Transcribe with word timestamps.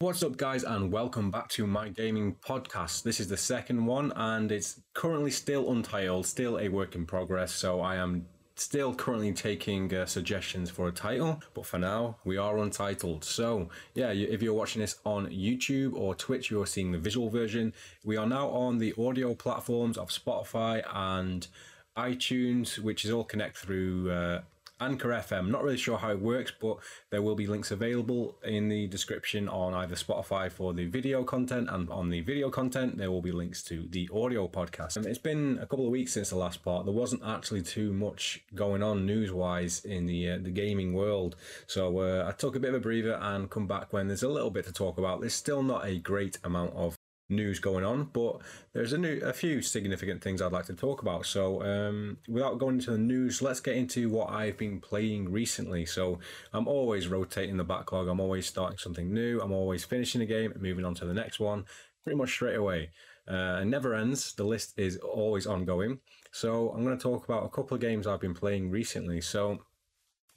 What's 0.00 0.22
up, 0.22 0.36
guys, 0.36 0.62
and 0.62 0.92
welcome 0.92 1.30
back 1.30 1.48
to 1.48 1.66
my 1.66 1.88
gaming 1.88 2.36
podcast. 2.46 3.02
This 3.02 3.18
is 3.18 3.28
the 3.28 3.36
second 3.38 3.86
one, 3.86 4.12
and 4.14 4.52
it's 4.52 4.82
currently 4.92 5.30
still 5.30 5.72
untitled, 5.72 6.26
still 6.26 6.58
a 6.58 6.68
work 6.68 6.94
in 6.94 7.06
progress. 7.06 7.54
So 7.54 7.80
I 7.80 7.96
am 7.96 8.26
still 8.56 8.94
currently 8.94 9.32
taking 9.32 9.94
uh, 9.94 10.04
suggestions 10.04 10.68
for 10.68 10.86
a 10.86 10.92
title, 10.92 11.40
but 11.54 11.64
for 11.64 11.78
now 11.78 12.18
we 12.26 12.36
are 12.36 12.58
untitled. 12.58 13.24
So 13.24 13.70
yeah, 13.94 14.10
if 14.10 14.42
you're 14.42 14.52
watching 14.52 14.82
this 14.82 14.96
on 15.06 15.28
YouTube 15.28 15.94
or 15.94 16.14
Twitch, 16.14 16.50
you're 16.50 16.66
seeing 16.66 16.92
the 16.92 16.98
visual 16.98 17.30
version. 17.30 17.72
We 18.04 18.18
are 18.18 18.26
now 18.26 18.50
on 18.50 18.76
the 18.76 18.92
audio 18.98 19.32
platforms 19.34 19.96
of 19.96 20.10
Spotify 20.10 20.82
and 20.92 21.48
iTunes, 21.96 22.78
which 22.78 23.06
is 23.06 23.10
all 23.10 23.24
connect 23.24 23.56
through. 23.56 24.10
Uh, 24.10 24.42
Anchor 24.80 25.08
FM. 25.08 25.48
Not 25.48 25.62
really 25.62 25.76
sure 25.76 25.98
how 25.98 26.10
it 26.10 26.20
works, 26.20 26.52
but 26.60 26.78
there 27.10 27.22
will 27.22 27.34
be 27.34 27.46
links 27.46 27.70
available 27.70 28.36
in 28.44 28.68
the 28.68 28.86
description 28.86 29.48
on 29.48 29.74
either 29.74 29.94
Spotify 29.94 30.50
for 30.50 30.72
the 30.74 30.86
video 30.86 31.24
content 31.24 31.68
and 31.70 31.88
on 31.90 32.10
the 32.10 32.20
video 32.20 32.50
content, 32.50 32.98
there 32.98 33.10
will 33.10 33.22
be 33.22 33.32
links 33.32 33.62
to 33.64 33.86
the 33.90 34.08
audio 34.12 34.48
podcast. 34.48 34.96
And 34.96 35.06
it's 35.06 35.18
been 35.18 35.58
a 35.60 35.66
couple 35.66 35.86
of 35.86 35.92
weeks 35.92 36.12
since 36.12 36.30
the 36.30 36.36
last 36.36 36.64
part. 36.64 36.84
There 36.84 36.94
wasn't 36.94 37.22
actually 37.24 37.62
too 37.62 37.92
much 37.92 38.42
going 38.54 38.82
on 38.82 39.06
news 39.06 39.32
wise 39.32 39.84
in 39.84 40.06
the 40.06 40.30
uh, 40.30 40.38
the 40.42 40.50
gaming 40.50 40.92
world, 40.92 41.36
so 41.66 41.98
uh, 42.00 42.26
I 42.28 42.32
took 42.32 42.56
a 42.56 42.60
bit 42.60 42.70
of 42.70 42.76
a 42.76 42.80
breather 42.80 43.18
and 43.20 43.50
come 43.50 43.66
back 43.66 43.92
when 43.92 44.08
there's 44.08 44.22
a 44.22 44.28
little 44.28 44.50
bit 44.50 44.66
to 44.66 44.72
talk 44.72 44.98
about. 44.98 45.20
There's 45.20 45.34
still 45.34 45.62
not 45.62 45.86
a 45.86 45.98
great 45.98 46.38
amount 46.44 46.74
of 46.74 46.95
news 47.28 47.58
going 47.58 47.84
on, 47.84 48.04
but 48.12 48.38
there's 48.72 48.92
a, 48.92 48.98
new, 48.98 49.18
a 49.20 49.32
few 49.32 49.60
significant 49.62 50.22
things 50.22 50.40
I'd 50.40 50.52
like 50.52 50.66
to 50.66 50.74
talk 50.74 51.02
about. 51.02 51.26
So, 51.26 51.62
um, 51.62 52.18
without 52.28 52.58
going 52.58 52.76
into 52.76 52.92
the 52.92 52.98
news, 52.98 53.42
let's 53.42 53.60
get 53.60 53.76
into 53.76 54.08
what 54.08 54.30
I've 54.30 54.56
been 54.56 54.80
playing 54.80 55.32
recently. 55.32 55.86
So, 55.86 56.20
I'm 56.52 56.68
always 56.68 57.08
rotating 57.08 57.56
the 57.56 57.64
backlog, 57.64 58.08
I'm 58.08 58.20
always 58.20 58.46
starting 58.46 58.78
something 58.78 59.12
new, 59.12 59.40
I'm 59.40 59.52
always 59.52 59.84
finishing 59.84 60.20
a 60.20 60.26
game 60.26 60.52
and 60.52 60.62
moving 60.62 60.84
on 60.84 60.94
to 60.96 61.04
the 61.04 61.14
next 61.14 61.40
one 61.40 61.64
pretty 62.04 62.16
much 62.16 62.30
straight 62.30 62.54
away. 62.54 62.90
Uh, 63.28 63.58
it 63.62 63.64
never 63.64 63.92
ends, 63.92 64.32
the 64.34 64.44
list 64.44 64.78
is 64.78 64.96
always 64.98 65.46
ongoing. 65.46 65.98
So, 66.30 66.70
I'm 66.70 66.84
going 66.84 66.96
to 66.96 67.02
talk 67.02 67.24
about 67.24 67.44
a 67.44 67.48
couple 67.48 67.74
of 67.74 67.80
games 67.80 68.06
I've 68.06 68.20
been 68.20 68.34
playing 68.34 68.70
recently. 68.70 69.20
So, 69.20 69.62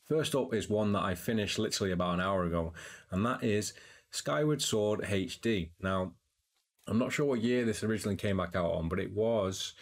first 0.07 0.33
up 0.33 0.53
is 0.55 0.69
one 0.69 0.93
that 0.93 1.03
I 1.03 1.13
finished 1.13 1.59
literally 1.59 1.91
about 1.91 2.15
an 2.15 2.21
hour 2.21 2.45
ago, 2.45 2.73
and 3.11 3.23
that 3.27 3.43
is 3.43 3.73
Skyward 4.11 4.61
Sword 4.61 5.01
HD. 5.01 5.69
Now, 5.81 6.13
I'm 6.89 6.97
not 6.97 7.13
sure 7.13 7.25
what 7.25 7.41
year 7.41 7.65
this 7.65 7.83
originally 7.83 8.15
came 8.15 8.37
back 8.37 8.55
out 8.55 8.71
on, 8.71 8.89
but 8.89 8.99
it 8.99 9.13
was 9.13 9.73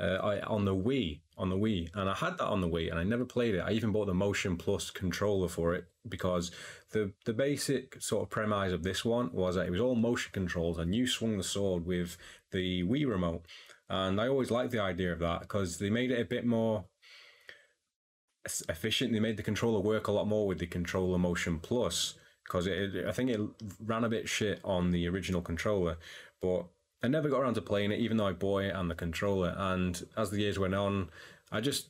uh, 0.00 0.18
I, 0.22 0.40
on 0.40 0.64
the 0.64 0.74
Wii, 0.74 1.20
on 1.36 1.50
the 1.50 1.56
Wii, 1.56 1.90
and 1.94 2.08
I 2.08 2.14
had 2.14 2.38
that 2.38 2.46
on 2.46 2.60
the 2.60 2.68
Wii, 2.68 2.90
and 2.90 2.98
I 2.98 3.04
never 3.04 3.24
played 3.24 3.54
it. 3.54 3.60
I 3.60 3.72
even 3.72 3.92
bought 3.92 4.06
the 4.06 4.14
Motion 4.14 4.56
Plus 4.56 4.90
controller 4.90 5.48
for 5.48 5.74
it 5.74 5.86
because 6.08 6.50
the 6.90 7.12
the 7.24 7.32
basic 7.32 8.00
sort 8.00 8.22
of 8.22 8.30
premise 8.30 8.72
of 8.72 8.82
this 8.82 9.04
one 9.04 9.32
was 9.32 9.54
that 9.54 9.66
it 9.66 9.70
was 9.70 9.80
all 9.80 9.94
motion 9.94 10.30
controls, 10.32 10.78
and 10.78 10.94
you 10.94 11.06
swung 11.06 11.36
the 11.36 11.44
sword 11.44 11.86
with 11.86 12.16
the 12.50 12.82
Wii 12.84 13.08
remote, 13.08 13.44
and 13.88 14.20
I 14.20 14.28
always 14.28 14.50
liked 14.50 14.72
the 14.72 14.82
idea 14.82 15.12
of 15.12 15.20
that 15.20 15.40
because 15.40 15.78
they 15.78 15.90
made 15.90 16.10
it 16.10 16.20
a 16.20 16.24
bit 16.24 16.44
more 16.46 16.86
efficient. 18.68 19.12
They 19.12 19.20
made 19.20 19.36
the 19.36 19.42
controller 19.42 19.80
work 19.80 20.08
a 20.08 20.12
lot 20.12 20.26
more 20.26 20.46
with 20.46 20.58
the 20.58 20.66
controller 20.66 21.18
Motion 21.18 21.58
Plus 21.58 22.14
because 22.48 22.66
I 22.66 23.12
think 23.12 23.30
it 23.30 23.40
ran 23.84 24.04
a 24.04 24.08
bit 24.08 24.28
shit 24.28 24.60
on 24.64 24.90
the 24.90 25.06
original 25.08 25.42
controller, 25.42 25.98
but 26.40 26.64
I 27.02 27.08
never 27.08 27.28
got 27.28 27.40
around 27.40 27.54
to 27.54 27.62
playing 27.62 27.92
it, 27.92 28.00
even 28.00 28.16
though 28.16 28.26
I 28.26 28.32
bought 28.32 28.64
it 28.64 28.74
and 28.74 28.90
the 28.90 28.94
controller. 28.94 29.54
And 29.56 30.02
as 30.16 30.30
the 30.30 30.40
years 30.40 30.58
went 30.58 30.74
on, 30.74 31.10
I 31.52 31.60
just 31.60 31.88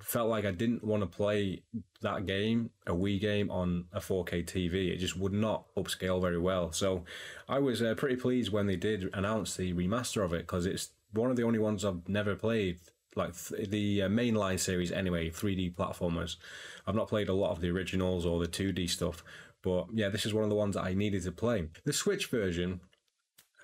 felt 0.00 0.28
like 0.28 0.44
I 0.44 0.50
didn't 0.50 0.84
want 0.84 1.02
to 1.02 1.06
play 1.06 1.62
that 2.02 2.26
game, 2.26 2.70
a 2.86 2.92
Wii 2.92 3.20
game, 3.20 3.50
on 3.50 3.86
a 3.92 4.00
4K 4.00 4.44
TV. 4.44 4.90
It 4.90 4.98
just 4.98 5.16
would 5.16 5.32
not 5.32 5.66
upscale 5.76 6.20
very 6.20 6.38
well. 6.38 6.72
So 6.72 7.04
I 7.48 7.58
was 7.58 7.82
uh, 7.82 7.94
pretty 7.94 8.16
pleased 8.16 8.52
when 8.52 8.66
they 8.66 8.76
did 8.76 9.10
announce 9.12 9.56
the 9.56 9.72
remaster 9.74 10.24
of 10.24 10.32
it 10.32 10.46
because 10.46 10.66
it's 10.66 10.90
one 11.12 11.30
of 11.30 11.36
the 11.36 11.42
only 11.42 11.58
ones 11.58 11.84
I've 11.84 12.08
never 12.08 12.34
played. 12.34 12.78
Like 13.16 13.34
th- 13.36 13.70
the 13.70 14.02
uh, 14.02 14.08
mainline 14.08 14.60
series, 14.60 14.92
anyway, 14.92 15.30
3D 15.30 15.74
platformers. 15.74 16.36
I've 16.86 16.94
not 16.94 17.08
played 17.08 17.28
a 17.28 17.34
lot 17.34 17.50
of 17.50 17.60
the 17.60 17.70
originals 17.70 18.24
or 18.24 18.40
the 18.40 18.46
2D 18.46 18.88
stuff, 18.88 19.24
but 19.62 19.86
yeah, 19.92 20.08
this 20.08 20.26
is 20.26 20.34
one 20.34 20.44
of 20.44 20.50
the 20.50 20.56
ones 20.56 20.74
that 20.74 20.84
I 20.84 20.94
needed 20.94 21.22
to 21.24 21.32
play. 21.32 21.68
The 21.84 21.92
Switch 21.92 22.26
version 22.26 22.80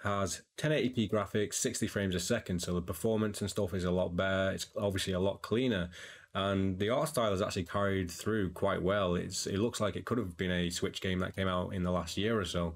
has 0.03 0.43
1080p 0.59 1.11
graphics, 1.11 1.55
60 1.55 1.87
frames 1.87 2.15
a 2.15 2.21
second, 2.21 2.61
so 2.61 2.75
the 2.75 2.83
performance 2.83 3.41
and 3.41 3.49
stuff 3.49 3.73
is 3.75 3.85
a 3.85 3.91
lot 3.91 4.15
better. 4.15 4.53
It's 4.53 4.67
obviously 4.77 5.15
a 5.15 5.21
lot 5.21 5.43
cleaner, 5.43 5.91
and 6.35 6.79
the 6.79 6.91
art 6.91 7.09
style 7.09 7.33
is 7.33 7.41
actually 7.41 7.65
carried 7.65 8.11
through 8.11 8.51
quite 8.51 8.83
well. 8.83 9.15
It's 9.15 9.47
it 9.47 9.59
looks 9.59 9.81
like 9.81 9.97
it 9.97 10.05
could 10.05 10.19
have 10.19 10.37
been 10.37 10.51
a 10.51 10.71
Switch 10.71 11.01
game 11.01 11.21
that 11.21 11.37
came 11.37 11.49
out 11.49 11.73
in 11.73 11.85
the 11.85 11.91
last 11.91 12.17
year 12.17 12.39
or 12.39 12.45
so. 12.45 12.75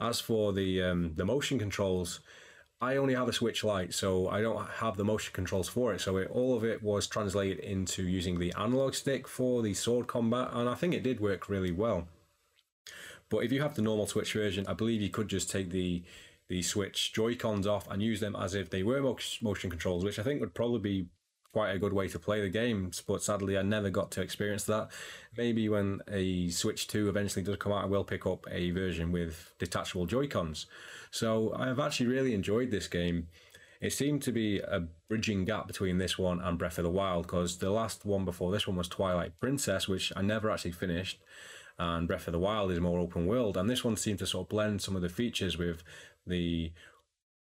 As 0.00 0.20
for 0.20 0.52
the 0.52 0.82
um, 0.82 1.12
the 1.14 1.24
motion 1.24 1.58
controls, 1.58 2.20
I 2.80 2.96
only 2.96 3.14
have 3.14 3.28
a 3.28 3.32
Switch 3.32 3.64
Lite, 3.64 3.94
so 3.94 4.28
I 4.28 4.40
don't 4.40 4.66
have 4.68 4.96
the 4.96 5.04
motion 5.04 5.32
controls 5.32 5.68
for 5.68 5.94
it. 5.94 6.00
So 6.00 6.18
it, 6.18 6.28
all 6.30 6.56
of 6.56 6.64
it 6.64 6.82
was 6.82 7.06
translated 7.06 7.58
into 7.60 8.02
using 8.02 8.38
the 8.38 8.52
analog 8.56 8.94
stick 8.94 9.26
for 9.26 9.62
the 9.62 9.74
sword 9.74 10.06
combat, 10.06 10.50
and 10.52 10.68
I 10.68 10.74
think 10.74 10.94
it 10.94 11.02
did 11.02 11.18
work 11.18 11.48
really 11.48 11.72
well. 11.72 12.08
But 13.28 13.38
if 13.38 13.52
you 13.52 13.62
have 13.62 13.74
the 13.74 13.82
normal 13.82 14.06
Switch 14.06 14.32
version, 14.32 14.66
I 14.66 14.74
believe 14.74 15.00
you 15.00 15.10
could 15.10 15.28
just 15.28 15.50
take 15.50 15.70
the 15.70 16.02
the 16.48 16.62
Switch 16.62 17.12
Joy-Cons 17.12 17.66
off 17.66 17.88
and 17.90 18.02
use 18.02 18.20
them 18.20 18.36
as 18.36 18.54
if 18.54 18.70
they 18.70 18.82
were 18.82 19.02
motion 19.42 19.70
controls, 19.70 20.04
which 20.04 20.18
I 20.18 20.22
think 20.22 20.40
would 20.40 20.54
probably 20.54 20.78
be 20.78 21.08
quite 21.52 21.70
a 21.70 21.78
good 21.78 21.92
way 21.92 22.06
to 22.08 22.18
play 22.18 22.40
the 22.40 22.48
games. 22.48 23.02
But 23.06 23.22
sadly, 23.22 23.56
I 23.58 23.62
never 23.62 23.90
got 23.90 24.10
to 24.12 24.22
experience 24.22 24.64
that. 24.64 24.90
Maybe 25.36 25.68
when 25.68 26.02
a 26.06 26.48
Switch 26.50 26.86
2 26.86 27.08
eventually 27.08 27.44
does 27.44 27.56
come 27.56 27.72
out, 27.72 27.84
I 27.84 27.88
will 27.88 28.04
pick 28.04 28.26
up 28.26 28.46
a 28.50 28.70
version 28.70 29.10
with 29.10 29.54
detachable 29.58 30.06
Joy-Cons. 30.06 30.66
So 31.10 31.52
I 31.56 31.66
have 31.66 31.80
actually 31.80 32.08
really 32.08 32.34
enjoyed 32.34 32.70
this 32.70 32.88
game. 32.88 33.28
It 33.80 33.92
seemed 33.92 34.22
to 34.22 34.32
be 34.32 34.58
a 34.58 34.84
bridging 35.08 35.44
gap 35.44 35.66
between 35.66 35.98
this 35.98 36.18
one 36.18 36.40
and 36.40 36.58
Breath 36.58 36.78
of 36.78 36.84
the 36.84 36.90
Wild 36.90 37.26
because 37.26 37.58
the 37.58 37.70
last 37.70 38.04
one 38.04 38.24
before 38.24 38.52
this 38.52 38.66
one 38.66 38.76
was 38.76 38.88
Twilight 38.88 39.38
Princess, 39.40 39.88
which 39.88 40.12
I 40.14 40.22
never 40.22 40.50
actually 40.50 40.72
finished 40.72 41.20
and 41.78 42.08
Breath 42.08 42.26
of 42.26 42.32
the 42.32 42.38
Wild 42.38 42.70
is 42.70 42.80
more 42.80 42.98
open 42.98 43.26
world. 43.26 43.56
And 43.56 43.68
this 43.68 43.84
one 43.84 43.96
seemed 43.96 44.18
to 44.20 44.26
sort 44.26 44.46
of 44.46 44.48
blend 44.48 44.82
some 44.82 44.96
of 44.96 45.02
the 45.02 45.08
features 45.08 45.58
with 45.58 45.82
the 46.26 46.72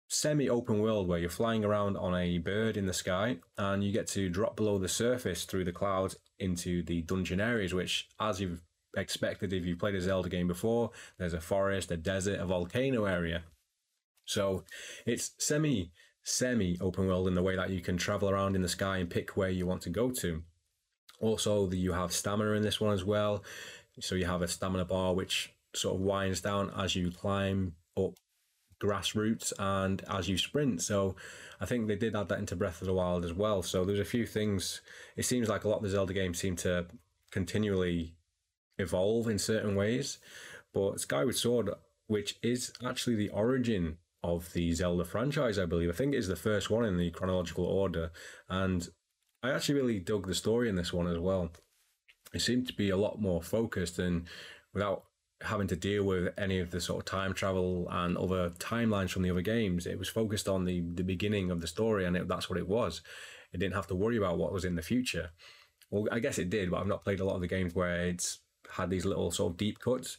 semi 0.07 0.49
open 0.49 0.79
world 0.79 1.07
where 1.07 1.19
you're 1.19 1.29
flying 1.29 1.63
around 1.63 1.95
on 1.97 2.13
a 2.15 2.37
bird 2.37 2.75
in 2.75 2.85
the 2.85 2.93
sky 2.93 3.37
and 3.57 3.83
you 3.83 3.91
get 3.91 4.07
to 4.07 4.29
drop 4.29 4.57
below 4.57 4.77
the 4.77 4.87
surface 4.87 5.45
through 5.45 5.63
the 5.63 5.71
clouds 5.71 6.17
into 6.39 6.83
the 6.83 7.01
dungeon 7.01 7.39
areas, 7.39 7.73
which, 7.73 8.09
as 8.19 8.41
you've 8.41 8.61
expected 8.95 9.53
if 9.53 9.65
you've 9.65 9.79
played 9.79 9.95
a 9.95 10.01
Zelda 10.01 10.29
game 10.29 10.47
before, 10.47 10.91
there's 11.17 11.33
a 11.33 11.41
forest, 11.41 11.91
a 11.91 11.97
desert, 11.97 12.39
a 12.39 12.45
volcano 12.45 13.05
area. 13.05 13.43
So 14.25 14.65
it's 15.05 15.31
semi 15.39 15.91
semi 16.23 16.77
open 16.79 17.07
world 17.07 17.27
in 17.27 17.35
the 17.35 17.41
way 17.41 17.55
that 17.55 17.71
you 17.71 17.81
can 17.81 17.97
travel 17.97 18.29
around 18.29 18.55
in 18.55 18.61
the 18.61 18.67
sky 18.67 18.97
and 18.97 19.09
pick 19.09 19.35
where 19.35 19.49
you 19.49 19.65
want 19.65 19.81
to 19.83 19.89
go 19.89 20.11
to. 20.11 20.43
Also, 21.19 21.69
you 21.71 21.93
have 21.93 22.11
stamina 22.11 22.51
in 22.51 22.63
this 22.63 22.81
one 22.81 22.93
as 22.93 23.03
well. 23.03 23.43
So 24.01 24.16
you 24.16 24.25
have 24.25 24.41
a 24.41 24.47
stamina 24.47 24.85
bar 24.85 25.13
which 25.13 25.53
sort 25.75 25.95
of 25.95 26.01
winds 26.01 26.41
down 26.41 26.72
as 26.78 26.95
you 26.95 27.12
climb 27.12 27.73
up 27.97 28.13
grass 28.79 29.16
roots 29.16 29.53
and 29.59 30.03
as 30.09 30.28
you 30.28 30.38
sprint. 30.38 30.81
So 30.81 31.16
I 31.59 31.66
think 31.66 31.88
they 31.88 31.95
did 31.95 32.16
add 32.16 32.29
that 32.29 32.40
into 32.40 32.56
Breath 32.56 32.81
of 32.81 32.88
the 32.88 32.94
Wild 32.94 33.23
as 33.23 33.34
well. 33.34 33.61
So 33.61 33.85
there's 33.85 34.00
a 34.00 34.06
few 34.06 34.25
things. 34.25 34.81
It 35.16 35.25
seems 35.25 35.47
like 35.47 35.63
a 35.63 35.69
lot 35.69 35.78
of 35.78 35.84
the 35.84 35.90
Zelda 35.90 36.13
games 36.13 36.40
seem 36.40 36.56
to 36.57 36.88
continually 37.31 38.16
evolve 38.79 39.28
in 39.28 39.38
certain 39.38 39.75
ways. 39.75 40.17
But 40.73 41.00
Skyward 41.00 41.35
Sword, 41.35 41.69
which 42.07 42.38
is 42.41 42.73
actually 42.84 43.16
the 43.16 43.29
origin 43.29 43.97
of 44.23 44.51
the 44.53 44.73
Zelda 44.73 45.06
franchise, 45.06 45.59
I 45.59 45.66
believe. 45.66 45.90
I 45.90 45.94
think 45.94 46.16
is 46.16 46.28
the 46.28 46.35
first 46.35 46.69
one 46.69 46.85
in 46.85 46.97
the 46.97 47.11
chronological 47.11 47.66
order. 47.66 48.11
And 48.50 48.88
I 49.44 49.51
actually 49.51 49.75
really 49.75 50.00
dug 50.00 50.28
the 50.28 50.35
story 50.35 50.69
in 50.69 50.75
this 50.75 50.91
one 50.91 51.07
as 51.07 51.19
well 51.19 51.51
it 52.33 52.41
seemed 52.41 52.67
to 52.67 52.73
be 52.73 52.89
a 52.89 52.97
lot 52.97 53.21
more 53.21 53.41
focused 53.41 53.99
and 53.99 54.27
without 54.73 55.03
having 55.41 55.67
to 55.67 55.75
deal 55.75 56.03
with 56.03 56.33
any 56.37 56.59
of 56.59 56.71
the 56.71 56.79
sort 56.79 56.99
of 56.99 57.05
time 57.05 57.33
travel 57.33 57.87
and 57.89 58.17
other 58.17 58.51
timelines 58.51 59.09
from 59.09 59.23
the 59.23 59.31
other 59.31 59.41
games. 59.41 59.85
It 59.85 59.99
was 59.99 60.09
focused 60.09 60.47
on 60.47 60.66
the 60.66 60.81
the 60.81 61.03
beginning 61.03 61.51
of 61.51 61.61
the 61.61 61.67
story, 61.67 62.05
and 62.05 62.16
it, 62.16 62.28
that's 62.28 62.49
what 62.49 62.59
it 62.59 62.67
was. 62.67 63.01
It 63.53 63.59
didn't 63.59 63.75
have 63.75 63.87
to 63.87 63.95
worry 63.95 64.17
about 64.17 64.37
what 64.37 64.53
was 64.53 64.66
in 64.66 64.75
the 64.75 64.81
future. 64.81 65.31
Well, 65.89 66.07
I 66.11 66.19
guess 66.19 66.37
it 66.37 66.49
did, 66.49 66.72
but 66.72 66.79
I've 66.79 66.87
not 66.87 67.03
played 67.03 67.19
a 67.19 67.25
lot 67.25 67.35
of 67.35 67.41
the 67.41 67.47
games 67.47 67.75
where 67.75 68.05
it's 68.05 68.39
had 68.69 68.89
these 68.89 69.05
little 69.05 69.31
sort 69.31 69.51
of 69.51 69.57
deep 69.57 69.79
cuts. 69.79 70.17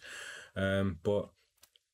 Um, 0.54 0.98
but 1.02 1.30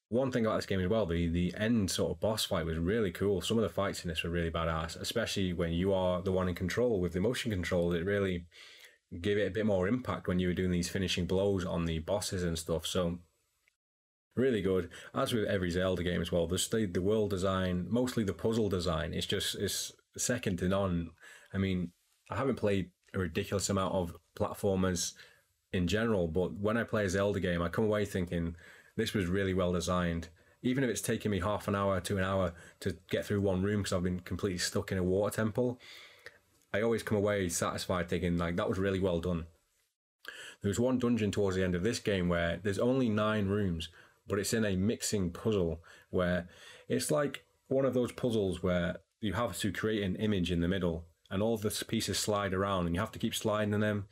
one 0.09 0.33
thing 0.33 0.47
about 0.47 0.57
this 0.57 0.67
game 0.67 0.81
as 0.81 0.89
well, 0.89 1.07
the 1.07 1.29
the 1.29 1.55
end 1.57 1.91
sort 1.91 2.13
of 2.13 2.21
boss 2.21 2.45
fight 2.45 2.67
was 2.67 2.79
really 2.79 3.13
cool. 3.13 3.41
Some 3.41 3.59
of 3.59 3.63
the 3.63 3.69
fights 3.69 4.05
in 4.05 4.09
this 4.09 4.23
were 4.23 4.31
really 4.31 4.51
badass, 4.51 4.99
especially 5.01 5.53
when 5.53 5.73
you 5.73 5.93
are 5.93 6.23
the 6.23 6.33
one 6.33 6.49
in 6.49 6.55
control 6.55 7.01
with 7.01 7.13
the 7.13 7.21
motion 7.21 7.51
control. 7.51 7.93
It 7.93 8.05
really 8.05 8.47
give 9.21 9.39
it 9.39 9.47
a 9.47 9.51
bit 9.51 9.67
more 9.67 9.89
impact 9.89 10.29
when 10.29 10.39
you 10.39 10.49
were 10.49 10.55
doing 10.55 10.71
these 10.71 10.89
finishing 10.89 11.27
blows 11.27 11.65
on 11.65 11.87
the 11.87 11.99
bosses 12.01 12.43
and 12.43 12.59
stuff. 12.59 12.87
So 12.87 13.19
really 14.37 14.63
good. 14.63 14.91
As 15.15 15.33
with 15.33 15.47
every 15.47 15.71
Zelda 15.71 16.03
game 16.03 16.21
as 16.21 16.33
well, 16.33 16.47
the 16.47 16.89
the 16.93 17.03
world 17.03 17.31
design, 17.31 17.87
mostly 17.89 18.25
the 18.25 18.33
puzzle 18.33 18.69
design, 18.69 19.13
it's 19.13 19.27
just 19.27 19.55
it's 19.57 19.93
second 20.17 20.59
to 20.59 20.69
none. 20.69 21.11
I 21.53 21.59
mean, 21.59 21.93
I 22.31 22.37
haven't 22.37 22.57
played 22.57 22.91
a 23.15 23.19
ridiculous 23.19 23.71
amount 23.71 23.95
of 23.95 24.15
platformers 24.37 25.15
in 25.73 25.87
general, 25.87 26.29
but 26.29 26.55
when 26.55 26.77
I 26.77 26.85
play 26.85 27.05
a 27.05 27.11
Zelda 27.11 27.41
game, 27.41 27.63
I 27.63 27.69
come 27.69 27.85
away 27.85 28.05
thinking 28.05 28.57
this 28.97 29.15
was 29.15 29.27
really 29.27 29.55
well 29.55 29.73
designed. 29.73 30.29
Even 30.63 30.83
if 30.83 30.91
it's 30.91 31.01
taking 31.01 31.31
me 31.31 31.41
half 31.41 31.69
an 31.69 31.77
hour 31.77 32.01
to 32.01 32.19
an 32.19 32.25
hour 32.25 32.53
to 32.81 32.97
get 33.11 33.25
through 33.25 33.41
one 33.41 33.63
room 33.63 33.83
because 33.83 33.93
I've 33.93 34.03
been 34.03 34.21
completely 34.21 34.59
stuck 34.59 34.91
in 34.91 34.99
a 34.99 35.05
water 35.05 35.37
temple, 35.37 35.79
I 36.73 36.83
always 36.83 37.03
come 37.03 37.17
away 37.17 37.49
satisfied 37.49 38.09
thinking 38.09 38.37
like 38.37 38.57
that 38.57 38.69
was 38.69 38.79
really 38.79 39.01
well 39.01 39.21
done. 39.21 39.47
There 40.61 40.69
was 40.69 40.81
one 40.81 40.99
dungeon 40.99 41.31
towards 41.31 41.57
the 41.57 41.65
end 41.65 41.75
of 41.75 41.83
this 41.83 42.01
game 42.01 42.29
where 42.29 42.59
there's 42.63 42.79
only 42.79 43.09
nine 43.09 43.47
rooms, 43.47 43.89
but 44.27 44.39
it's 44.39 44.53
in 44.53 44.65
a 44.65 44.77
mixing 44.77 45.31
puzzle 45.31 45.81
where 46.11 46.49
it's 46.89 47.11
like 47.11 47.45
one 47.69 47.85
of 47.85 47.95
those 47.95 48.13
puzzles 48.13 48.63
where 48.63 48.97
you 49.21 49.35
have 49.35 49.57
to 49.59 49.73
create 49.73 50.03
an 50.03 50.17
image 50.17 50.51
in 50.51 50.61
the 50.61 50.69
middle 50.69 51.05
and 51.31 51.43
all 51.43 51.57
the 51.57 51.85
pieces 51.87 52.19
slide 52.19 52.55
around 52.55 52.87
and 52.87 52.95
you 52.95 53.01
have 53.01 53.13
to 53.13 53.19
keep 53.19 53.35
sliding 53.35 53.79
them. 53.81 54.07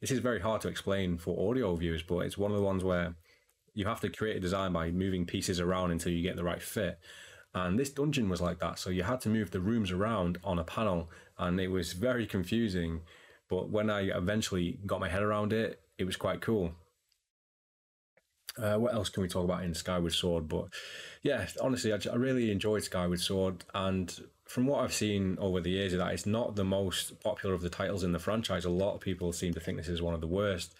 This 0.00 0.10
is 0.10 0.18
very 0.18 0.40
hard 0.40 0.60
to 0.62 0.68
explain 0.68 1.16
for 1.16 1.50
audio 1.50 1.74
viewers, 1.76 2.02
but 2.02 2.18
it's 2.18 2.38
one 2.38 2.50
of 2.50 2.56
the 2.56 2.62
ones 2.62 2.84
where 2.84 3.14
you 3.74 3.86
have 3.86 4.00
to 4.00 4.08
create 4.08 4.36
a 4.36 4.40
design 4.40 4.72
by 4.72 4.90
moving 4.90 5.26
pieces 5.26 5.60
around 5.60 5.90
until 5.90 6.12
you 6.12 6.22
get 6.22 6.36
the 6.36 6.44
right 6.44 6.62
fit. 6.62 6.98
And 7.56 7.78
this 7.78 7.88
dungeon 7.88 8.28
was 8.28 8.42
like 8.42 8.58
that. 8.58 8.78
So 8.78 8.90
you 8.90 9.02
had 9.02 9.22
to 9.22 9.30
move 9.30 9.50
the 9.50 9.60
rooms 9.60 9.90
around 9.90 10.36
on 10.44 10.58
a 10.58 10.64
panel 10.64 11.08
and 11.38 11.58
it 11.58 11.68
was 11.68 11.94
very 11.94 12.26
confusing. 12.26 13.00
But 13.48 13.70
when 13.70 13.88
I 13.88 14.02
eventually 14.02 14.78
got 14.84 15.00
my 15.00 15.08
head 15.08 15.22
around 15.22 15.54
it, 15.54 15.80
it 15.96 16.04
was 16.04 16.16
quite 16.16 16.42
cool. 16.42 16.72
Uh, 18.58 18.76
what 18.76 18.92
else 18.92 19.08
can 19.08 19.22
we 19.22 19.28
talk 19.28 19.44
about 19.44 19.64
in 19.64 19.72
Skyward 19.72 20.12
Sword? 20.12 20.48
But 20.48 20.66
yeah, 21.22 21.46
honestly, 21.62 21.94
I, 21.94 21.98
I, 22.12 22.16
really 22.16 22.50
enjoyed 22.50 22.82
Skyward 22.82 23.20
Sword, 23.20 23.64
and 23.74 24.18
from 24.44 24.66
what 24.66 24.82
I've 24.82 24.94
seen 24.94 25.36
over 25.38 25.60
the 25.60 25.70
years, 25.70 25.92
that 25.92 26.12
it's 26.12 26.24
not 26.24 26.56
the 26.56 26.64
most 26.64 27.20
popular 27.20 27.54
of 27.54 27.60
the 27.60 27.68
titles 27.68 28.02
in 28.02 28.12
the 28.12 28.18
franchise. 28.18 28.64
A 28.64 28.70
lot 28.70 28.94
of 28.94 29.00
people 29.00 29.32
seem 29.32 29.52
to 29.54 29.60
think 29.60 29.76
this 29.76 29.88
is 29.88 30.00
one 30.00 30.14
of 30.14 30.22
the 30.22 30.26
worst. 30.26 30.74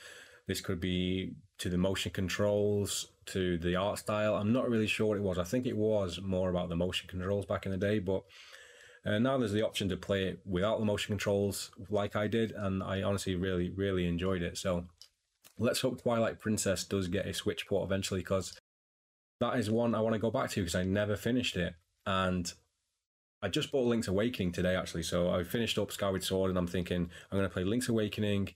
This 0.46 0.62
could 0.62 0.80
be 0.80 1.34
to 1.58 1.68
the 1.68 1.76
motion 1.76 2.12
controls, 2.12 3.08
to 3.26 3.58
the 3.58 3.76
art 3.76 3.98
style. 3.98 4.34
I'm 4.36 4.52
not 4.52 4.68
really 4.68 4.86
sure 4.86 5.06
what 5.06 5.18
it 5.18 5.22
was. 5.22 5.38
I 5.38 5.44
think 5.44 5.66
it 5.66 5.76
was 5.76 6.20
more 6.22 6.50
about 6.50 6.68
the 6.68 6.76
motion 6.76 7.08
controls 7.08 7.46
back 7.46 7.66
in 7.66 7.72
the 7.72 7.78
day, 7.78 7.98
but 7.98 8.22
uh, 9.04 9.18
now 9.18 9.38
there's 9.38 9.52
the 9.52 9.64
option 9.64 9.88
to 9.88 9.96
play 9.96 10.24
it 10.26 10.40
without 10.44 10.78
the 10.78 10.84
motion 10.84 11.12
controls, 11.12 11.70
like 11.90 12.16
I 12.16 12.26
did, 12.26 12.52
and 12.52 12.82
I 12.82 13.02
honestly 13.02 13.36
really, 13.36 13.70
really 13.70 14.06
enjoyed 14.06 14.42
it. 14.42 14.58
So 14.58 14.86
let's 15.58 15.80
hope 15.80 16.02
Twilight 16.02 16.40
Princess 16.40 16.84
does 16.84 17.08
get 17.08 17.26
a 17.26 17.32
Switch 17.32 17.66
port 17.68 17.84
eventually 17.84 18.20
because 18.20 18.58
that 19.40 19.58
is 19.58 19.70
one 19.70 19.94
I 19.94 20.00
want 20.00 20.14
to 20.14 20.18
go 20.18 20.30
back 20.30 20.50
to 20.50 20.60
because 20.60 20.74
I 20.74 20.84
never 20.84 21.16
finished 21.16 21.56
it. 21.56 21.74
And 22.04 22.52
I 23.42 23.48
just 23.48 23.70
bought 23.70 23.86
Link's 23.86 24.08
Awakening 24.08 24.52
today 24.52 24.74
actually. 24.74 25.02
So 25.02 25.30
I 25.30 25.44
finished 25.44 25.78
up 25.78 25.92
Skyward 25.92 26.24
Sword 26.24 26.50
and 26.50 26.58
I'm 26.58 26.66
thinking 26.66 27.10
I'm 27.30 27.38
going 27.38 27.48
to 27.48 27.52
play 27.52 27.64
Link's 27.64 27.88
Awakening. 27.88 28.54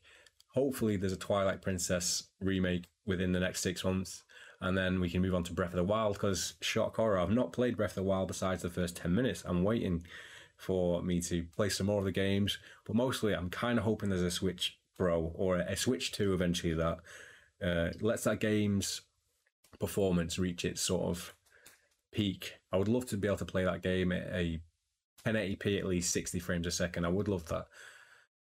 Hopefully 0.54 0.96
there's 0.96 1.12
a 1.12 1.16
Twilight 1.16 1.62
Princess 1.62 2.24
remake 2.40 2.86
within 3.06 3.32
the 3.32 3.40
next 3.40 3.60
six 3.60 3.84
months. 3.84 4.24
And 4.60 4.76
then 4.76 5.00
we 5.00 5.08
can 5.08 5.22
move 5.22 5.34
on 5.34 5.44
to 5.44 5.52
Breath 5.52 5.70
of 5.70 5.76
the 5.76 5.84
Wild 5.84 6.14
because 6.14 6.54
shock 6.60 6.96
horror, 6.96 7.18
I've 7.18 7.30
not 7.30 7.52
played 7.52 7.76
Breath 7.76 7.92
of 7.92 7.96
the 7.96 8.02
Wild 8.02 8.28
besides 8.28 8.62
the 8.62 8.68
first 8.68 8.96
10 8.96 9.14
minutes. 9.14 9.42
I'm 9.46 9.64
waiting 9.64 10.04
for 10.56 11.02
me 11.02 11.20
to 11.22 11.44
play 11.56 11.70
some 11.70 11.86
more 11.86 12.00
of 12.00 12.04
the 12.04 12.12
games, 12.12 12.58
but 12.84 12.94
mostly 12.94 13.34
I'm 13.34 13.48
kind 13.48 13.78
of 13.78 13.84
hoping 13.84 14.10
there's 14.10 14.20
a 14.20 14.30
Switch 14.30 14.78
Pro 14.98 15.32
or 15.34 15.56
a 15.56 15.76
Switch 15.76 16.12
2 16.12 16.34
eventually 16.34 16.74
that 16.74 16.98
uh, 17.62 17.88
lets 18.02 18.24
that 18.24 18.40
game's 18.40 19.00
performance 19.78 20.38
reach 20.38 20.64
its 20.66 20.82
sort 20.82 21.04
of 21.04 21.34
peak. 22.12 22.54
I 22.70 22.76
would 22.76 22.88
love 22.88 23.06
to 23.06 23.16
be 23.16 23.28
able 23.28 23.38
to 23.38 23.46
play 23.46 23.64
that 23.64 23.82
game 23.82 24.12
at 24.12 24.26
a 24.34 24.60
1080p 25.24 25.78
at 25.78 25.86
least 25.86 26.12
60 26.12 26.38
frames 26.38 26.66
a 26.66 26.70
second. 26.70 27.04
I 27.04 27.08
would 27.08 27.28
love 27.28 27.46
that. 27.46 27.66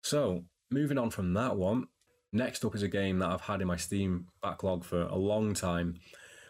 So, 0.03 0.44
moving 0.70 0.99
on 0.99 1.11
from 1.11 1.32
that 1.35 1.56
one, 1.56 1.88
next 2.32 2.64
up 2.64 2.75
is 2.75 2.82
a 2.82 2.88
game 2.88 3.19
that 3.19 3.31
I've 3.31 3.43
had 3.43 3.61
in 3.61 3.67
my 3.67 3.76
Steam 3.76 4.26
backlog 4.43 4.84
for 4.84 5.02
a 5.02 5.17
long 5.17 5.55
time. 5.55 5.96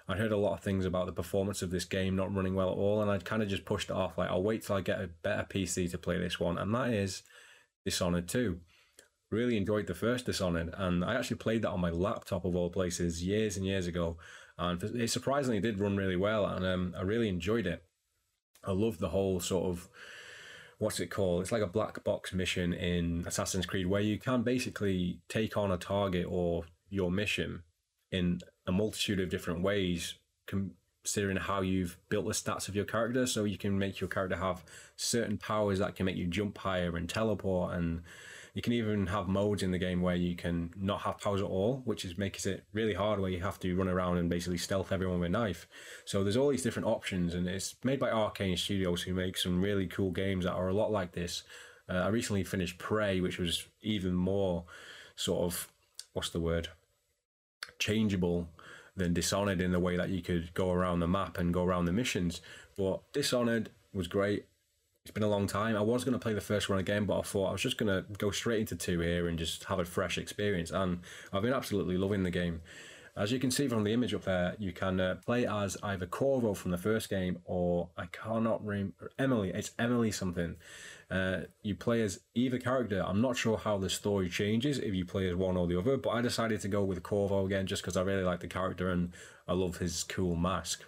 I 0.08 0.16
heard 0.16 0.32
a 0.32 0.36
lot 0.36 0.54
of 0.54 0.60
things 0.60 0.84
about 0.84 1.06
the 1.06 1.12
performance 1.12 1.62
of 1.62 1.70
this 1.70 1.84
game 1.84 2.16
not 2.16 2.34
running 2.34 2.54
well 2.54 2.70
at 2.70 2.76
all, 2.76 3.02
and 3.02 3.10
I'd 3.10 3.24
kind 3.24 3.42
of 3.42 3.48
just 3.48 3.64
pushed 3.64 3.90
it 3.90 3.96
off. 3.96 4.18
Like, 4.18 4.30
I'll 4.30 4.42
wait 4.42 4.62
till 4.62 4.76
I 4.76 4.80
get 4.80 5.00
a 5.00 5.10
better 5.22 5.46
PC 5.48 5.90
to 5.90 5.98
play 5.98 6.18
this 6.18 6.40
one, 6.40 6.58
and 6.58 6.74
that 6.74 6.90
is 6.90 7.22
Dishonored 7.84 8.28
2 8.28 8.60
really 9.32 9.56
enjoyed 9.56 9.86
the 9.86 9.94
first 9.94 10.26
Dishonored, 10.26 10.72
and 10.76 11.04
I 11.04 11.14
actually 11.14 11.38
played 11.38 11.62
that 11.62 11.70
on 11.70 11.80
my 11.80 11.90
laptop 11.90 12.44
of 12.44 12.54
all 12.54 12.70
places 12.70 13.24
years 13.24 13.56
and 13.56 13.66
years 13.66 13.86
ago, 13.86 14.18
and 14.58 14.80
it 14.82 15.10
surprisingly 15.10 15.60
did 15.60 15.80
run 15.80 15.96
really 15.96 16.16
well, 16.16 16.44
and 16.44 16.64
um, 16.64 16.94
I 16.96 17.02
really 17.02 17.28
enjoyed 17.28 17.66
it. 17.66 17.82
I 18.62 18.72
loved 18.72 19.00
the 19.00 19.08
whole 19.08 19.40
sort 19.40 19.64
of 19.64 19.88
what's 20.82 20.98
it 20.98 21.06
called? 21.06 21.42
It's 21.42 21.52
like 21.52 21.62
a 21.62 21.66
black 21.68 22.02
box 22.02 22.32
mission 22.32 22.72
in 22.72 23.22
Assassin's 23.24 23.66
Creed 23.66 23.86
where 23.86 24.00
you 24.00 24.18
can 24.18 24.42
basically 24.42 25.20
take 25.28 25.56
on 25.56 25.70
a 25.70 25.76
target 25.76 26.26
or 26.28 26.64
your 26.90 27.08
mission 27.08 27.62
in 28.10 28.40
a 28.66 28.72
multitude 28.72 29.20
of 29.20 29.30
different 29.30 29.62
ways, 29.62 30.16
considering 30.48 31.36
how 31.36 31.60
you've 31.60 31.96
built 32.08 32.26
the 32.26 32.32
stats 32.32 32.68
of 32.68 32.74
your 32.74 32.84
character. 32.84 33.28
So 33.28 33.44
you 33.44 33.56
can 33.56 33.78
make 33.78 34.00
your 34.00 34.08
character 34.08 34.36
have 34.36 34.64
certain 34.96 35.38
powers 35.38 35.78
that 35.78 35.94
can 35.94 36.04
make 36.04 36.16
you 36.16 36.26
jump 36.26 36.58
higher 36.58 36.96
and 36.96 37.08
teleport 37.08 37.74
and 37.74 38.02
you 38.54 38.60
can 38.60 38.74
even 38.74 39.06
have 39.06 39.28
modes 39.28 39.62
in 39.62 39.70
the 39.70 39.78
game 39.78 40.02
where 40.02 40.14
you 40.14 40.36
can 40.36 40.70
not 40.76 41.02
have 41.02 41.18
powers 41.18 41.40
at 41.40 41.46
all, 41.46 41.80
which 41.84 42.04
is 42.04 42.18
makes 42.18 42.44
it 42.44 42.64
really 42.74 42.92
hard 42.92 43.18
where 43.18 43.30
you 43.30 43.40
have 43.40 43.58
to 43.60 43.74
run 43.74 43.88
around 43.88 44.18
and 44.18 44.28
basically 44.28 44.58
stealth 44.58 44.92
everyone 44.92 45.20
with 45.20 45.28
a 45.28 45.32
knife. 45.32 45.66
So 46.04 46.22
there's 46.22 46.36
all 46.36 46.50
these 46.50 46.62
different 46.62 46.88
options, 46.88 47.32
and 47.34 47.48
it's 47.48 47.76
made 47.82 47.98
by 47.98 48.10
Arkane 48.10 48.58
Studios, 48.58 49.02
who 49.02 49.14
make 49.14 49.38
some 49.38 49.62
really 49.62 49.86
cool 49.86 50.10
games 50.10 50.44
that 50.44 50.52
are 50.52 50.68
a 50.68 50.74
lot 50.74 50.92
like 50.92 51.12
this. 51.12 51.44
Uh, 51.88 51.94
I 51.94 52.08
recently 52.08 52.44
finished 52.44 52.78
Prey, 52.78 53.20
which 53.20 53.38
was 53.38 53.66
even 53.80 54.12
more 54.12 54.64
sort 55.16 55.44
of 55.44 55.68
what's 56.12 56.30
the 56.30 56.40
word 56.40 56.68
changeable 57.78 58.48
than 58.94 59.14
Dishonored 59.14 59.62
in 59.62 59.72
the 59.72 59.80
way 59.80 59.96
that 59.96 60.10
you 60.10 60.20
could 60.20 60.52
go 60.52 60.70
around 60.70 61.00
the 61.00 61.08
map 61.08 61.38
and 61.38 61.54
go 61.54 61.64
around 61.64 61.86
the 61.86 61.92
missions. 61.92 62.42
But 62.76 63.00
Dishonored 63.14 63.70
was 63.94 64.08
great 64.08 64.44
it's 65.04 65.10
been 65.10 65.24
a 65.24 65.28
long 65.28 65.48
time. 65.48 65.76
I 65.76 65.80
was 65.80 66.04
going 66.04 66.12
to 66.12 66.18
play 66.18 66.32
the 66.32 66.40
first 66.40 66.68
one 66.68 66.78
again, 66.78 67.06
but 67.06 67.18
I 67.18 67.22
thought 67.22 67.48
I 67.48 67.52
was 67.52 67.60
just 67.60 67.76
going 67.76 67.88
to 67.88 68.04
go 68.18 68.30
straight 68.30 68.60
into 68.60 68.76
two 68.76 69.00
here 69.00 69.26
and 69.26 69.36
just 69.36 69.64
have 69.64 69.80
a 69.80 69.84
fresh 69.84 70.16
experience. 70.16 70.70
And 70.70 71.00
I've 71.32 71.42
been 71.42 71.52
absolutely 71.52 71.96
loving 71.96 72.22
the 72.22 72.30
game. 72.30 72.62
As 73.16 73.32
you 73.32 73.38
can 73.40 73.50
see 73.50 73.68
from 73.68 73.84
the 73.84 73.92
image 73.92 74.14
up 74.14 74.24
there, 74.24 74.54
you 74.58 74.72
can 74.72 75.00
uh, 75.00 75.16
play 75.26 75.44
as 75.46 75.76
either 75.82 76.06
Corvo 76.06 76.54
from 76.54 76.70
the 76.70 76.78
first 76.78 77.10
game 77.10 77.40
or 77.44 77.90
I 77.96 78.06
cannot 78.06 78.64
remember 78.64 79.10
Emily. 79.18 79.50
It's 79.50 79.72
Emily 79.78 80.12
something. 80.12 80.56
Uh, 81.10 81.40
you 81.62 81.74
play 81.74 82.00
as 82.00 82.20
either 82.34 82.58
character. 82.58 83.04
I'm 83.04 83.20
not 83.20 83.36
sure 83.36 83.58
how 83.58 83.76
the 83.78 83.90
story 83.90 84.30
changes 84.30 84.78
if 84.78 84.94
you 84.94 85.04
play 85.04 85.28
as 85.28 85.34
one 85.34 85.56
or 85.56 85.66
the 85.66 85.78
other, 85.78 85.98
but 85.98 86.10
I 86.10 86.22
decided 86.22 86.60
to 86.62 86.68
go 86.68 86.84
with 86.84 87.02
Corvo 87.02 87.44
again 87.44 87.66
just 87.66 87.82
because 87.82 87.96
I 87.96 88.02
really 88.02 88.22
like 88.22 88.40
the 88.40 88.46
character 88.46 88.90
and 88.90 89.12
I 89.46 89.52
love 89.52 89.78
his 89.78 90.04
cool 90.04 90.36
mask. 90.36 90.84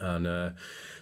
And 0.00 0.26
uh, 0.26 0.50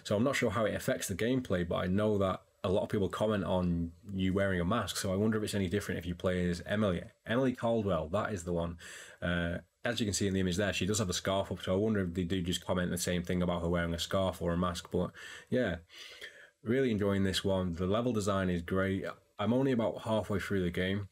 so 0.03 0.15
I'm 0.15 0.23
not 0.23 0.35
sure 0.35 0.51
how 0.51 0.65
it 0.65 0.75
affects 0.75 1.07
the 1.07 1.15
gameplay, 1.15 1.67
but 1.67 1.77
I 1.77 1.87
know 1.87 2.17
that 2.17 2.41
a 2.63 2.69
lot 2.69 2.83
of 2.83 2.89
people 2.89 3.07
comment 3.07 3.45
on 3.45 3.91
you 4.13 4.33
wearing 4.33 4.59
a 4.59 4.65
mask. 4.65 4.97
So 4.97 5.13
I 5.13 5.15
wonder 5.15 5.37
if 5.37 5.43
it's 5.43 5.55
any 5.55 5.69
different 5.69 5.99
if 5.99 6.05
you 6.05 6.15
play 6.15 6.49
as 6.49 6.61
Emily. 6.65 7.01
Emily 7.25 7.55
Kaldwin, 7.55 8.11
that 8.11 8.33
is 8.33 8.43
the 8.43 8.53
one. 8.53 8.77
Uh, 9.21 9.59
as 9.85 9.99
you 9.99 10.05
can 10.05 10.13
see 10.13 10.27
in 10.27 10.33
the 10.33 10.41
image 10.41 10.57
there, 10.57 10.73
she 10.73 10.85
does 10.85 10.99
have 10.99 11.09
a 11.09 11.13
scarf 11.13 11.51
up. 11.51 11.61
So 11.63 11.73
I 11.73 11.77
wonder 11.77 12.01
if 12.01 12.13
they 12.13 12.23
do 12.23 12.41
just 12.41 12.65
comment 12.65 12.91
the 12.91 12.97
same 12.97 13.23
thing 13.23 13.41
about 13.41 13.61
her 13.61 13.69
wearing 13.69 13.93
a 13.93 13.99
scarf 13.99 14.41
or 14.41 14.51
a 14.51 14.57
mask. 14.57 14.89
But 14.91 15.11
yeah, 15.49 15.77
really 16.63 16.91
enjoying 16.91 17.23
this 17.23 17.43
one. 17.43 17.73
The 17.73 17.87
level 17.87 18.11
design 18.11 18.49
is 18.49 18.61
great. 18.61 19.05
I'm 19.37 19.53
only 19.53 19.71
about 19.71 20.01
halfway 20.01 20.39
through 20.39 20.63
the 20.63 20.69
game, 20.69 21.07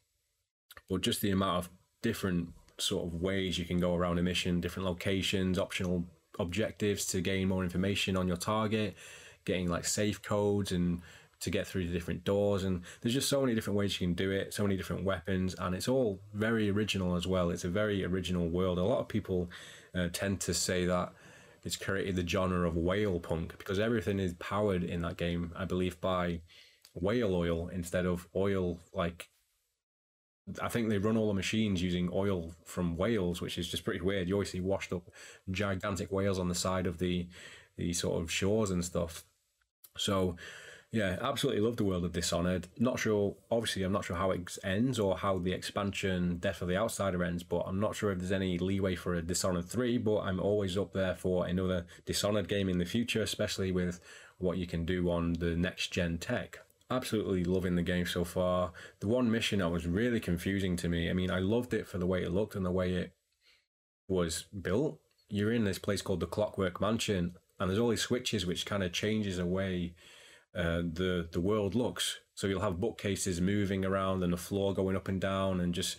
but 0.90 1.00
just 1.00 1.22
the 1.22 1.30
amount 1.30 1.58
of 1.58 1.70
different 2.02 2.50
sort 2.76 3.06
of 3.06 3.20
ways 3.20 3.58
you 3.58 3.64
can 3.64 3.80
go 3.80 3.94
around 3.94 4.18
a 4.18 4.22
mission, 4.22 4.60
different 4.60 4.86
locations, 4.86 5.58
optional 5.58 6.04
objectives 6.38 7.06
to 7.06 7.20
gain 7.20 7.48
more 7.48 7.62
information 7.62 8.16
on 8.16 8.28
your 8.28 8.36
target, 8.36 8.96
getting 9.44 9.68
like 9.68 9.84
safe 9.84 10.22
codes 10.22 10.72
and 10.72 11.00
to 11.40 11.50
get 11.50 11.66
through 11.66 11.86
the 11.86 11.92
different 11.92 12.24
doors. 12.24 12.64
And 12.64 12.82
there's 13.00 13.14
just 13.14 13.28
so 13.28 13.40
many 13.40 13.54
different 13.54 13.78
ways 13.78 14.00
you 14.00 14.06
can 14.06 14.14
do 14.14 14.30
it, 14.30 14.52
so 14.52 14.62
many 14.62 14.76
different 14.76 15.04
weapons, 15.04 15.54
and 15.58 15.74
it's 15.74 15.88
all 15.88 16.20
very 16.34 16.68
original 16.70 17.14
as 17.14 17.26
well. 17.26 17.50
It's 17.50 17.64
a 17.64 17.68
very 17.68 18.04
original 18.04 18.48
world. 18.48 18.78
A 18.78 18.82
lot 18.82 19.00
of 19.00 19.08
people 19.08 19.50
uh, 19.94 20.08
tend 20.12 20.40
to 20.40 20.54
say 20.54 20.84
that 20.86 21.12
it's 21.64 21.76
created 21.76 22.16
the 22.16 22.26
genre 22.26 22.66
of 22.66 22.76
whale 22.76 23.20
punk 23.20 23.56
because 23.58 23.78
everything 23.78 24.18
is 24.18 24.34
powered 24.34 24.82
in 24.84 25.02
that 25.02 25.16
game, 25.16 25.52
I 25.56 25.64
believe, 25.64 26.00
by 26.00 26.40
whale 26.94 27.34
oil 27.34 27.68
instead 27.68 28.06
of 28.06 28.26
oil 28.34 28.78
like 28.92 29.28
I 30.62 30.68
think 30.68 30.88
they 30.88 30.98
run 30.98 31.16
all 31.16 31.28
the 31.28 31.34
machines 31.34 31.82
using 31.82 32.10
oil 32.12 32.52
from 32.64 32.96
whales, 32.96 33.40
which 33.40 33.58
is 33.58 33.68
just 33.68 33.84
pretty 33.84 34.00
weird. 34.00 34.28
You 34.28 34.34
always 34.34 34.50
see 34.50 34.60
washed 34.60 34.92
up 34.92 35.10
gigantic 35.50 36.10
whales 36.10 36.38
on 36.38 36.48
the 36.48 36.54
side 36.54 36.86
of 36.86 36.98
the 36.98 37.26
the 37.76 37.92
sort 37.92 38.20
of 38.20 38.30
shores 38.30 38.70
and 38.70 38.84
stuff. 38.84 39.24
So, 39.96 40.36
yeah, 40.90 41.16
absolutely 41.20 41.60
love 41.60 41.76
the 41.76 41.84
world 41.84 42.04
of 42.04 42.12
Dishonored. 42.12 42.66
Not 42.78 42.98
sure, 42.98 43.36
obviously, 43.50 43.82
I'm 43.82 43.92
not 43.92 44.04
sure 44.04 44.16
how 44.16 44.32
it 44.32 44.56
ends 44.64 44.98
or 44.98 45.16
how 45.16 45.38
the 45.38 45.52
expansion 45.52 46.38
Death 46.38 46.60
of 46.60 46.68
the 46.68 46.76
Outsider 46.76 47.22
ends, 47.22 47.42
but 47.42 47.60
I'm 47.66 47.78
not 47.78 47.94
sure 47.94 48.10
if 48.10 48.18
there's 48.18 48.32
any 48.32 48.58
leeway 48.58 48.96
for 48.96 49.14
a 49.14 49.22
Dishonored 49.22 49.66
3. 49.66 49.98
But 49.98 50.20
I'm 50.20 50.40
always 50.40 50.76
up 50.76 50.92
there 50.92 51.14
for 51.14 51.46
another 51.46 51.86
Dishonored 52.04 52.48
game 52.48 52.68
in 52.68 52.78
the 52.78 52.84
future, 52.84 53.22
especially 53.22 53.70
with 53.70 54.00
what 54.38 54.58
you 54.58 54.66
can 54.66 54.84
do 54.84 55.10
on 55.10 55.34
the 55.34 55.56
next 55.56 55.92
gen 55.92 56.18
tech 56.18 56.60
absolutely 56.90 57.44
loving 57.44 57.76
the 57.76 57.82
game 57.82 58.06
so 58.06 58.24
far. 58.24 58.72
The 59.00 59.08
one 59.08 59.30
mission 59.30 59.58
that 59.58 59.68
was 59.68 59.86
really 59.86 60.20
confusing 60.20 60.76
to 60.76 60.88
me. 60.88 61.10
I 61.10 61.12
mean, 61.12 61.30
I 61.30 61.38
loved 61.38 61.74
it 61.74 61.86
for 61.86 61.98
the 61.98 62.06
way 62.06 62.22
it 62.22 62.32
looked 62.32 62.54
and 62.54 62.64
the 62.64 62.70
way 62.70 62.94
it 62.94 63.12
was 64.08 64.44
built, 64.62 65.00
you're 65.28 65.52
in 65.52 65.64
this 65.64 65.78
place 65.78 66.02
called 66.02 66.20
the 66.20 66.26
Clockwork 66.26 66.80
Mansion, 66.80 67.34
and 67.60 67.68
there's 67.68 67.78
all 67.78 67.90
these 67.90 68.00
switches 68.00 68.46
which 68.46 68.66
kind 68.66 68.82
of 68.82 68.92
changes 68.92 69.36
the 69.36 69.46
way 69.46 69.94
uh, 70.56 70.78
the 70.78 71.28
the 71.30 71.40
world 71.40 71.74
looks. 71.74 72.18
So 72.34 72.46
you'll 72.46 72.62
have 72.62 72.80
bookcases 72.80 73.40
moving 73.40 73.84
around 73.84 74.22
and 74.22 74.32
the 74.32 74.38
floor 74.38 74.72
going 74.72 74.96
up 74.96 75.08
and 75.08 75.20
down, 75.20 75.60
and 75.60 75.74
just 75.74 75.98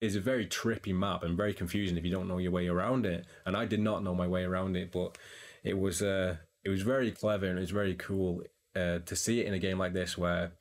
it's 0.00 0.14
a 0.14 0.20
very 0.20 0.46
trippy 0.46 0.94
map 0.94 1.22
and 1.22 1.36
very 1.36 1.54
confusing 1.54 1.96
if 1.96 2.04
you 2.04 2.12
don't 2.12 2.28
know 2.28 2.38
your 2.38 2.52
way 2.52 2.68
around 2.68 3.06
it. 3.06 3.26
And 3.44 3.56
I 3.56 3.64
did 3.64 3.80
not 3.80 4.04
know 4.04 4.14
my 4.14 4.28
way 4.28 4.44
around 4.44 4.76
it, 4.76 4.92
but 4.92 5.18
it 5.64 5.78
was 5.78 6.02
uh, 6.02 6.36
it 6.64 6.68
was 6.68 6.82
very 6.82 7.10
clever 7.10 7.46
and 7.46 7.58
it 7.58 7.62
was 7.62 7.70
very 7.70 7.94
cool 7.94 8.42
uh, 8.76 8.98
to 9.00 9.16
see 9.16 9.40
it 9.40 9.46
in 9.46 9.54
a 9.54 9.58
game 9.58 9.78
like 9.78 9.92
this 9.92 10.18
where 10.18 10.52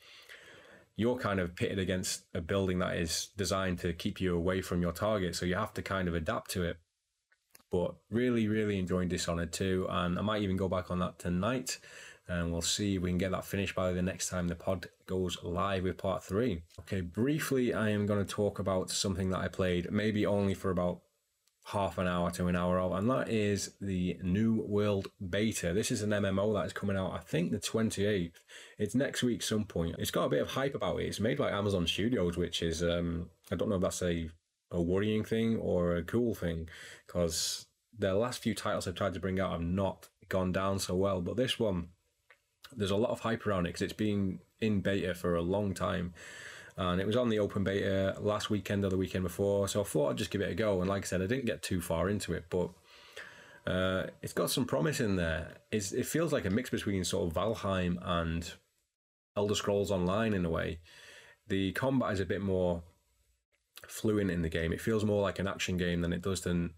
you're 0.96 1.17
kind 1.17 1.39
of 1.39 1.55
pitted 1.55 1.79
against 1.79 2.24
a 2.34 2.41
building 2.41 2.79
that 2.79 2.96
is 2.98 3.29
designed 3.36 3.79
to 3.79 3.93
keep 3.93 4.22
you 4.22 4.36
away 4.36 4.62
from 4.62 4.82
your 4.82 4.91
target. 4.91 5.36
So 5.36 5.46
you 5.46 5.55
have 5.55 5.74
to 5.74 5.82
kind 5.82 6.08
of 6.08 6.13
adapt 6.13 6.51
to 6.51 6.63
it. 6.63 6.77
But 7.72 7.96
really, 8.12 8.48
really 8.48 8.77
enjoying 8.77 9.08
Dishonored 9.08 9.51
2. 9.51 9.88
And 9.89 10.20
I 10.20 10.22
might 10.22 10.43
even 10.43 10.58
go 10.58 10.70
back 10.70 10.91
on 10.91 11.00
that 11.00 11.17
tonight. 11.17 11.79
And 12.27 12.51
we'll 12.51 12.62
see 12.62 12.96
if 12.96 13.01
we 13.01 13.10
can 13.10 13.17
get 13.17 13.32
that 13.32 13.46
finished 13.46 13.75
by 13.75 13.91
the 13.91 14.01
next 14.01 14.29
time 14.29 14.48
the 14.48 14.55
pod 14.55 14.88
goes 15.08 15.38
live 15.43 15.84
with 15.84 15.98
part 15.98 16.24
three. 16.24 16.62
Okay, 16.82 17.01
briefly, 17.01 17.74
I 17.74 17.89
am 17.89 18.05
going 18.05 18.24
to 18.24 18.32
talk 18.32 18.60
about 18.60 18.89
something 18.89 19.32
that 19.32 19.39
I 19.39 19.48
played, 19.50 19.91
maybe 19.91 20.25
only 20.25 20.53
for 20.53 20.70
about 20.70 21.01
half 21.65 21.98
an 21.98 22.08
hour 22.08 22.29
to 22.32 22.48
an 22.48 22.55
hour 22.55 22.79
of, 22.79 22.91
and 22.91 23.10
that 23.10 23.29
is 23.29 23.74
the 23.79 24.17
New 24.22 24.63
World 24.67 25.08
Beta. 25.29 25.74
This 25.74 25.91
is 25.91 26.01
an 26.01 26.10
MMO 26.10 26.53
that 26.53 26.65
is 26.65 26.74
coming 26.74 26.98
out, 26.98 27.13
I 27.13 27.20
think, 27.20 27.51
the 27.51 27.60
28th. 27.60 28.41
It's 28.77 28.96
next 28.96 29.24
week, 29.24 29.41
some 29.41 29.63
point. 29.63 29.96
It's 29.98 30.12
got 30.12 30.25
a 30.25 30.29
bit 30.29 30.41
of 30.41 30.50
hype 30.50 30.75
about 30.75 31.00
it. 31.00 31.05
It's 31.05 31.22
made 31.22 31.38
by 31.38 31.51
Amazon 31.51 31.88
Studios, 31.88 32.36
which 32.36 32.62
is, 32.62 32.84
um, 32.84 33.29
I 33.51 33.55
don't 33.55 33.70
know 33.70 33.75
if 33.75 33.82
that's 33.82 34.01
a, 34.01 34.29
a 34.72 34.82
worrying 34.82 35.24
thing 35.24 35.58
or 35.58 35.96
a 35.96 36.03
cool 36.03 36.36
thing, 36.36 36.67
because 37.08 37.65
the 37.98 38.13
last 38.13 38.41
few 38.41 38.53
titles 38.53 38.88
I've 38.88 38.96
tried 38.96 39.13
to 39.13 39.20
bring 39.22 39.39
out 39.39 39.51
have 39.51 39.62
not 39.62 40.10
gone 40.27 40.51
down 40.51 40.79
so 40.79 40.96
well, 40.96 41.22
but 41.22 41.38
this 41.38 41.60
one, 41.60 41.89
there's 42.75 42.91
a 42.91 42.98
lot 42.98 43.12
of 43.12 43.22
hype 43.22 43.48
around 43.48 43.65
it 43.65 43.70
because 43.70 43.84
it's 43.84 43.93
been 43.93 44.39
in 44.60 44.82
beta 44.82 45.13
for 45.13 45.36
a 45.36 45.41
long 45.41 45.74
time 45.74 46.13
and 46.77 47.00
it 47.00 47.08
was 47.08 47.15
on 47.15 47.30
the 47.30 47.39
open 47.39 47.63
beta 47.63 48.15
last 48.20 48.50
weekend 48.50 48.84
or 48.84 48.89
the 48.89 48.98
weekend 48.98 49.24
before. 49.24 49.68
So 49.68 49.82
I 49.82 49.84
thought 49.84 50.10
I'd 50.10 50.18
just 50.18 50.32
give 50.32 50.42
it 50.42 50.51
a 50.51 50.56
go. 50.56 50.82
And 50.82 50.89
like 50.89 51.03
I 51.03 51.06
said, 51.06 51.22
I 51.22 51.27
didn't 51.27 51.46
get 51.46 51.62
too 51.62 51.82
far 51.82 52.10
into 52.10 52.34
it, 52.34 52.46
but 52.50 52.70
uh, 53.68 54.08
it's 54.22 54.34
got 54.34 54.50
some 54.50 54.65
promise 54.65 55.00
in 55.00 55.15
there. 55.15 55.58
It's, 55.72 55.92
it 55.92 56.06
feels 56.06 56.34
like 56.34 56.46
a 56.46 56.50
mix 56.50 56.70
between 56.70 57.03
sort 57.03 57.27
of 57.27 57.34
Valheim 57.34 57.98
and 58.01 58.51
Elder 59.38 59.56
Scrolls 59.56 59.92
Online 59.92 60.34
in 60.34 60.46
a 60.46 60.50
way. 60.50 60.80
The 61.48 61.72
combat 61.74 62.13
is 62.13 62.20
a 62.20 62.25
bit 62.25 62.42
more 62.42 62.84
fluent 63.88 64.32
in 64.32 64.42
the 64.42 64.50
game. 64.50 64.74
It 64.74 64.82
feels 64.82 65.06
more 65.06 65.22
like 65.22 65.39
an 65.39 65.48
action 65.48 65.77
game 65.77 66.01
than 66.01 66.13
it 66.13 66.22
does 66.22 66.42
than 66.42 66.72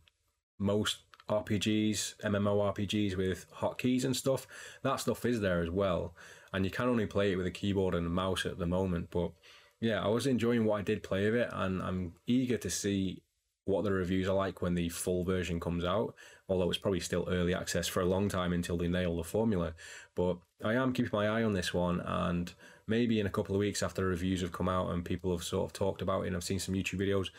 most 0.57 0.99
RPGs, 1.29 2.17
MMO 2.23 2.73
RPGs 2.73 3.15
with 3.15 3.45
hotkeys 3.53 4.03
and 4.03 4.15
stuff. 4.15 4.47
That 4.83 4.99
stuff 4.99 5.25
is 5.25 5.41
there 5.41 5.61
as 5.61 5.69
well, 5.69 6.13
and 6.53 6.65
you 6.65 6.71
can 6.71 6.87
only 6.87 7.05
play 7.05 7.31
it 7.31 7.35
with 7.35 7.47
a 7.47 7.51
keyboard 7.51 7.95
and 7.95 8.05
a 8.05 8.09
mouse 8.09 8.45
at 8.45 8.59
the 8.59 8.67
moment. 8.67 9.09
But 9.11 9.31
yeah, 9.79 10.03
I 10.03 10.07
was 10.07 10.27
enjoying 10.27 10.65
what 10.65 10.79
I 10.79 10.81
did 10.81 11.03
play 11.03 11.27
of 11.27 11.35
it, 11.35 11.49
and 11.51 11.81
I'm 11.81 12.13
eager 12.27 12.57
to 12.57 12.69
see 12.69 13.21
what 13.65 13.83
the 13.83 13.91
reviews 13.91 14.27
are 14.27 14.35
like 14.35 14.61
when 14.61 14.75
the 14.75 14.89
full 14.89 15.23
version 15.23 15.59
comes 15.59 15.83
out. 15.83 16.15
Although 16.47 16.69
it's 16.69 16.77
probably 16.77 16.99
still 16.99 17.27
early 17.29 17.55
access 17.55 17.87
for 17.87 18.01
a 18.01 18.05
long 18.05 18.29
time 18.29 18.53
until 18.53 18.77
they 18.77 18.87
nail 18.87 19.17
the 19.17 19.23
formula. 19.23 19.73
But 20.13 20.37
I 20.63 20.75
am 20.75 20.93
keeping 20.93 21.09
my 21.11 21.27
eye 21.27 21.43
on 21.43 21.53
this 21.53 21.73
one, 21.73 22.01
and 22.01 22.53
maybe 22.87 23.19
in 23.19 23.25
a 23.25 23.31
couple 23.31 23.55
of 23.55 23.59
weeks 23.59 23.81
after 23.81 24.05
reviews 24.05 24.41
have 24.41 24.51
come 24.51 24.69
out 24.69 24.91
and 24.91 25.03
people 25.03 25.31
have 25.31 25.43
sort 25.43 25.65
of 25.65 25.73
talked 25.73 26.01
about 26.01 26.21
it, 26.21 26.27
and 26.27 26.35
I've 26.35 26.43
seen 26.43 26.59
some 26.59 26.75
YouTube 26.75 26.99
videos, 26.99 27.29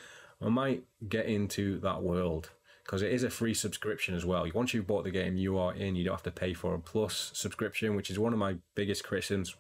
I 0.41 0.49
might 0.49 0.85
get 1.09 1.27
into 1.27 1.79
that 1.81 2.03
world 2.03 2.51
because 2.85 3.03
it 3.03 3.13
is 3.13 3.25
a 3.25 3.31
free 3.31 3.55
subscription 3.55 4.15
as 4.15 4.25
well. 4.25 4.47
Once 4.55 4.75
you've 4.75 4.87
bought 4.87 5.05
the 5.05 5.11
game, 5.11 5.37
you 5.37 5.59
are 5.59 5.75
in. 5.75 5.97
You 5.97 6.05
don't 6.05 6.15
have 6.15 6.23
to 6.25 6.31
pay 6.31 6.55
for 6.55 6.75
a 6.75 6.79
plus 6.79 7.33
subscription, 7.35 7.97
which 7.97 8.11
is 8.11 8.19
one 8.19 8.33
of 8.33 8.39
my 8.39 8.57
biggest 8.75 9.03
criticisms 9.03 9.57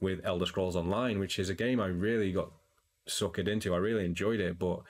with 0.00 0.20
Elder 0.24 0.46
Scrolls 0.46 0.76
Online, 0.76 1.18
which 1.18 1.38
is 1.38 1.48
a 1.48 1.54
game 1.54 1.80
I 1.80 1.86
really 1.86 2.32
got 2.32 2.50
suckered 3.08 3.48
into. 3.48 3.74
I 3.74 3.78
really 3.78 4.04
enjoyed 4.04 4.40
it, 4.40 4.58
but 4.58 4.82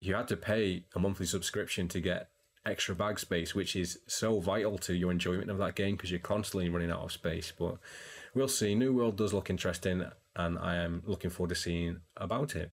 you 0.00 0.14
had 0.14 0.28
to 0.28 0.36
pay 0.36 0.84
a 0.94 0.98
monthly 0.98 1.26
subscription 1.26 1.88
to 1.88 2.00
get 2.00 2.30
extra 2.64 2.94
bag 2.94 3.18
space, 3.18 3.54
which 3.54 3.76
is 3.76 3.98
so 4.06 4.40
vital 4.40 4.78
to 4.78 4.94
your 4.94 5.10
enjoyment 5.10 5.50
of 5.50 5.58
that 5.58 5.74
game 5.74 5.96
because 5.96 6.10
you're 6.10 6.20
constantly 6.20 6.68
running 6.68 6.90
out 6.90 7.02
of 7.02 7.12
space. 7.12 7.52
But 7.56 7.76
we'll 8.34 8.48
see. 8.48 8.74
New 8.74 8.92
World 8.92 9.16
does 9.16 9.32
look 9.32 9.50
interesting, 9.50 10.04
and 10.34 10.58
I 10.58 10.76
am 10.76 11.02
looking 11.06 11.30
forward 11.30 11.50
to 11.50 11.60
seeing 11.60 12.00
about 12.16 12.56
it. 12.56 12.70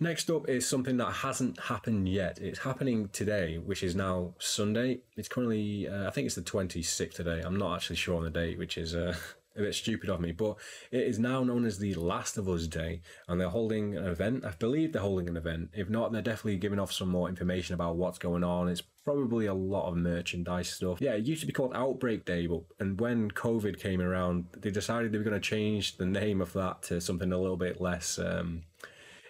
Next 0.00 0.30
up 0.30 0.48
is 0.48 0.66
something 0.66 0.96
that 0.98 1.12
hasn't 1.12 1.60
happened 1.60 2.08
yet. 2.08 2.38
It's 2.40 2.60
happening 2.60 3.08
today, 3.12 3.58
which 3.58 3.82
is 3.82 3.94
now 3.94 4.34
Sunday. 4.38 5.00
It's 5.16 5.28
currently, 5.28 5.88
uh, 5.88 6.06
I 6.06 6.10
think 6.10 6.26
it's 6.26 6.34
the 6.34 6.42
26th 6.42 7.14
today. 7.14 7.42
I'm 7.44 7.58
not 7.58 7.76
actually 7.76 7.96
sure 7.96 8.16
on 8.16 8.24
the 8.24 8.30
date, 8.30 8.58
which 8.58 8.78
is 8.78 8.94
uh, 8.94 9.14
a 9.56 9.62
bit 9.62 9.74
stupid 9.74 10.10
of 10.10 10.20
me, 10.20 10.32
but 10.32 10.56
it 10.90 11.02
is 11.02 11.18
now 11.18 11.42
known 11.42 11.64
as 11.64 11.78
the 11.78 11.94
Last 11.94 12.36
of 12.38 12.48
Us 12.48 12.66
Day, 12.66 13.00
and 13.28 13.40
they're 13.40 13.48
holding 13.48 13.96
an 13.96 14.06
event. 14.06 14.44
I 14.44 14.50
believe 14.50 14.92
they're 14.92 15.02
holding 15.02 15.28
an 15.28 15.36
event. 15.36 15.70
If 15.74 15.88
not, 15.88 16.12
they're 16.12 16.22
definitely 16.22 16.56
giving 16.56 16.78
off 16.78 16.92
some 16.92 17.08
more 17.08 17.28
information 17.28 17.74
about 17.74 17.96
what's 17.96 18.18
going 18.18 18.44
on. 18.44 18.68
It's 18.68 18.82
probably 19.04 19.46
a 19.46 19.54
lot 19.54 19.88
of 19.88 19.96
merchandise 19.96 20.68
stuff. 20.68 21.00
Yeah, 21.00 21.14
it 21.14 21.24
used 21.24 21.40
to 21.40 21.46
be 21.46 21.52
called 21.52 21.72
Outbreak 21.74 22.24
Day, 22.24 22.46
but 22.46 22.62
and 22.80 23.00
when 23.00 23.30
COVID 23.30 23.80
came 23.80 24.00
around, 24.00 24.46
they 24.56 24.70
decided 24.70 25.12
they 25.12 25.18
were 25.18 25.24
going 25.24 25.40
to 25.40 25.48
change 25.48 25.96
the 25.96 26.06
name 26.06 26.40
of 26.40 26.52
that 26.54 26.82
to 26.84 27.00
something 27.00 27.32
a 27.32 27.38
little 27.38 27.56
bit 27.56 27.80
less. 27.80 28.18
Um, 28.18 28.64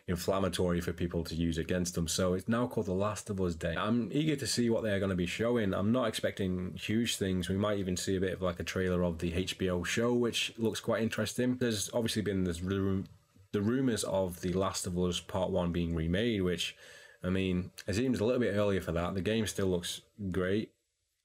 inflammatory 0.08 0.80
for 0.80 0.92
people 0.92 1.24
to 1.24 1.34
use 1.34 1.58
against 1.58 1.94
them. 1.94 2.06
So 2.06 2.34
it's 2.34 2.48
now 2.48 2.66
called 2.66 2.86
The 2.86 2.92
Last 2.92 3.28
of 3.28 3.40
Us 3.40 3.56
Day. 3.56 3.74
I'm 3.76 4.08
eager 4.12 4.36
to 4.36 4.46
see 4.46 4.70
what 4.70 4.84
they're 4.84 5.00
going 5.00 5.10
to 5.10 5.16
be 5.16 5.26
showing. 5.26 5.74
I'm 5.74 5.90
not 5.90 6.06
expecting 6.06 6.74
huge 6.80 7.16
things. 7.16 7.48
We 7.48 7.56
might 7.56 7.78
even 7.78 7.96
see 7.96 8.16
a 8.16 8.20
bit 8.20 8.32
of 8.32 8.42
like 8.42 8.60
a 8.60 8.64
trailer 8.64 9.02
of 9.02 9.18
the 9.18 9.32
HBO 9.32 9.84
show, 9.84 10.14
which 10.14 10.52
looks 10.58 10.78
quite 10.78 11.02
interesting. 11.02 11.56
There's 11.56 11.90
obviously 11.92 12.22
been 12.22 12.44
this 12.44 12.62
room, 12.62 13.06
the 13.50 13.62
rumors 13.62 14.04
of 14.04 14.40
The 14.42 14.52
Last 14.52 14.86
of 14.86 14.96
Us 14.96 15.18
Part 15.18 15.50
1 15.50 15.72
being 15.72 15.94
remade, 15.94 16.42
which, 16.42 16.76
I 17.24 17.30
mean, 17.30 17.72
it 17.88 17.94
seems 17.94 18.20
a 18.20 18.24
little 18.24 18.40
bit 18.40 18.54
earlier 18.54 18.80
for 18.80 18.92
that. 18.92 19.14
The 19.14 19.22
game 19.22 19.46
still 19.48 19.66
looks 19.66 20.02
great, 20.30 20.70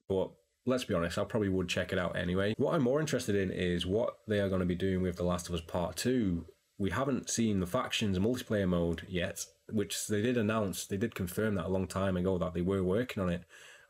but 0.10 0.32
let's 0.66 0.86
be 0.86 0.96
honest, 0.96 1.20
I 1.20 1.24
probably 1.26 1.50
would 1.50 1.70
check 1.70 1.94
it 1.94 2.00
out 2.00 2.16
anyway. 2.16 2.56
What 2.58 2.74
I'm 2.74 2.84
more 2.84 3.00
interested 3.00 3.36
in 3.36 3.52
is 3.52 3.86
what 3.86 4.18
they 4.28 4.40
are 4.40 4.50
going 4.50 4.62
to 4.62 4.66
be 4.66 4.74
doing 4.74 5.04
with 5.04 5.18
The 5.18 5.24
Last 5.24 5.50
of 5.50 5.54
Us 5.54 5.62
Part 5.62 5.98
2 5.98 6.46
we 6.82 6.90
haven't 6.90 7.30
seen 7.30 7.60
the 7.60 7.68
factions 7.68 8.18
multiplayer 8.18 8.68
mode 8.68 9.04
yet, 9.08 9.46
which 9.70 10.08
they 10.08 10.20
did 10.20 10.36
announce, 10.36 10.88
they 10.88 10.98
did 10.98 11.14
confirm 11.14 11.54
that 11.54 11.68
a 11.68 11.70
long 11.70 11.86
time 11.86 12.18
ago 12.18 12.40
that 12.40 12.56
they 12.56 12.62
were 12.62 12.84
working 12.84 13.22
on 13.22 13.30
it. 13.30 13.44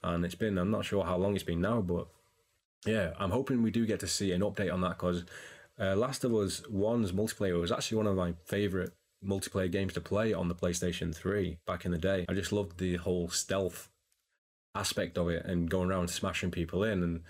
And 0.03 0.25
it's 0.25 0.35
been, 0.35 0.57
I'm 0.57 0.71
not 0.71 0.83
sure 0.83 1.05
how 1.05 1.15
long 1.15 1.33
it's 1.33 1.43
been 1.45 1.61
now, 1.61 1.79
but 1.79 2.07
yeah, 2.85 3.13
I'm 3.17 3.31
hoping 3.31 3.63
we 3.63 3.71
do 3.71 3.85
get 3.85 4.01
to 4.01 4.07
see 4.07 4.33
an 4.33 4.41
update 4.41 4.73
on 4.73 4.81
that 4.81 4.97
because 4.97 5.23
uh, 5.79 5.95
Last 5.95 6.25
of 6.25 6.33
Us 6.33 6.63
1's 6.69 7.13
multiplayer 7.13 7.61
was 7.61 7.71
actually 7.71 7.97
one 7.97 8.07
of 8.07 8.17
my 8.17 8.33
favourite 8.43 8.89
multiplayer 9.25 9.71
games 9.71 9.93
to 9.93 10.01
play 10.01 10.33
on 10.33 10.49
the 10.49 10.55
PlayStation 10.55 11.15
3 11.15 11.59
back 11.65 11.85
in 11.85 11.91
the 11.91 11.97
day. 11.97 12.25
I 12.27 12.33
just 12.33 12.51
loved 12.51 12.77
the 12.77 12.97
whole 12.97 13.29
stealth 13.29 13.87
aspect 14.75 15.17
of 15.17 15.29
it 15.29 15.45
and 15.45 15.69
going 15.69 15.89
around 15.89 16.09
smashing 16.09 16.51
people 16.51 16.83
in 16.83 17.03
and 17.03 17.21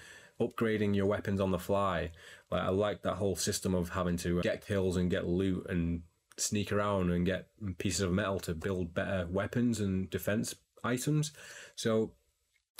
upgrading 0.41 0.95
your 0.95 1.05
weapons 1.05 1.39
on 1.39 1.51
the 1.51 1.59
fly 1.59 2.11
like 2.51 2.63
I 2.63 2.69
like 2.69 3.01
that 3.03 3.15
whole 3.15 3.35
system 3.35 3.73
of 3.73 3.89
having 3.89 4.17
to 4.17 4.41
get 4.41 4.65
kills 4.65 4.97
and 4.97 5.09
get 5.09 5.25
loot 5.25 5.67
and 5.69 6.01
sneak 6.37 6.71
around 6.71 7.09
and 7.11 7.25
get 7.25 7.47
pieces 7.77 8.01
of 8.01 8.11
metal 8.11 8.39
to 8.41 8.53
build 8.53 8.93
better 8.93 9.27
weapons 9.29 9.79
and 9.79 10.09
defense 10.09 10.53
items. 10.83 11.31
So 11.75 12.11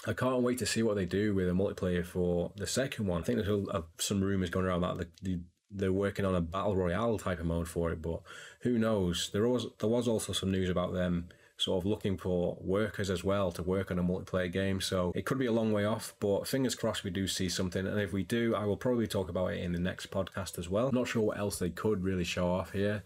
I 0.06 0.14
can't 0.14 0.44
wait 0.44 0.58
to 0.60 0.66
see 0.66 0.84
what 0.84 0.96
they 0.96 1.06
do 1.06 1.34
with 1.34 1.48
a 1.48 1.54
multiplayer 1.54 2.06
for 2.06 2.52
the 2.58 2.68
second 2.68 3.08
one. 3.08 3.22
I 3.22 3.24
think 3.24 3.38
there's 3.38 3.68
a, 3.70 3.84
some 3.98 4.22
rumors 4.22 4.50
going 4.50 4.66
around 4.66 4.82
that 4.82 4.98
the, 4.98 5.08
the, 5.22 5.40
they're 5.70 5.94
working 5.94 6.26
on 6.26 6.36
a 6.36 6.42
battle 6.42 6.76
royale 6.76 7.18
type 7.18 7.40
of 7.40 7.46
mode 7.46 7.68
for 7.68 7.92
it, 7.92 8.02
but 8.02 8.22
who 8.62 8.78
knows? 8.78 9.30
There 9.32 9.48
was 9.48 9.68
there 9.80 9.90
was 9.90 10.08
also 10.08 10.34
some 10.34 10.52
news 10.52 10.70
about 10.70 10.94
them 10.94 11.30
sort 11.62 11.82
of 11.82 11.86
looking 11.86 12.18
for 12.18 12.58
workers 12.60 13.10
as 13.10 13.24
well 13.24 13.52
to 13.52 13.64
work 13.64 13.92
on 13.92 14.00
a 14.00 14.04
multiplayer 14.04 14.52
game. 14.52 14.82
So 14.82 15.12
it 15.16 15.26
could 15.26 15.38
be 15.38 15.46
a 15.46 15.52
long 15.52 15.72
way 15.72 15.86
off, 15.86 16.14
but 16.20 16.48
fingers 16.48 16.76
crossed 16.76 17.04
we 17.04 17.12
do 17.12 17.28
see 17.28 17.50
something. 17.50 17.86
And 17.86 18.00
if 18.00 18.12
we 18.14 18.24
do, 18.24 18.56
I 18.56 18.66
will 18.66 18.78
probably 18.78 19.08
talk 19.08 19.30
about 19.30 19.54
it 19.54 19.64
in 19.64 19.72
the 19.72 19.80
next 19.80 20.12
podcast 20.12 20.58
as 20.58 20.70
well. 20.70 20.92
Not 20.92 21.08
sure 21.08 21.24
what 21.24 21.38
else 21.38 21.60
they 21.60 21.70
could 21.70 22.04
really 22.04 22.24
show 22.24 22.52
off 22.52 22.72
here. 22.72 23.04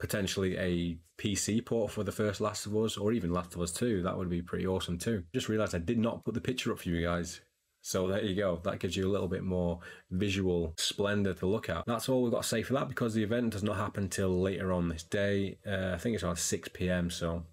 Potentially 0.00 0.56
a 0.58 0.98
PC 1.18 1.64
port 1.64 1.92
for 1.92 2.02
the 2.02 2.12
first 2.12 2.40
Last 2.40 2.66
of 2.66 2.76
Us, 2.76 2.96
or 2.96 3.12
even 3.12 3.32
Last 3.32 3.54
of 3.54 3.60
Us 3.60 3.72
2. 3.72 4.02
That 4.02 4.18
would 4.18 4.28
be 4.28 4.42
pretty 4.42 4.66
awesome 4.66 4.98
too. 4.98 5.22
Just 5.32 5.48
realized 5.48 5.74
I 5.74 5.78
did 5.78 5.98
not 5.98 6.24
put 6.24 6.34
the 6.34 6.40
picture 6.40 6.72
up 6.72 6.80
for 6.80 6.88
you 6.88 7.02
guys. 7.02 7.40
So 7.84 8.06
there 8.08 8.24
you 8.24 8.34
go. 8.34 8.58
That 8.64 8.78
gives 8.78 8.96
you 8.96 9.06
a 9.06 9.12
little 9.12 9.28
bit 9.28 9.44
more 9.44 9.78
visual 10.10 10.72
splendor 10.78 11.34
to 11.34 11.46
look 11.46 11.68
at. 11.68 11.84
That's 11.86 12.08
all 12.08 12.22
we've 12.22 12.32
got 12.32 12.42
to 12.42 12.48
say 12.48 12.62
for 12.62 12.72
that 12.72 12.88
because 12.88 13.12
the 13.12 13.22
event 13.22 13.50
does 13.50 13.62
not 13.62 13.76
happen 13.76 14.08
till 14.08 14.40
later 14.40 14.72
on 14.72 14.88
this 14.88 15.02
day. 15.02 15.58
Uh, 15.66 15.92
I 15.94 15.98
think 15.98 16.14
it's 16.14 16.24
around 16.24 16.38
6 16.38 16.68
p.m. 16.72 17.10
So 17.10 17.44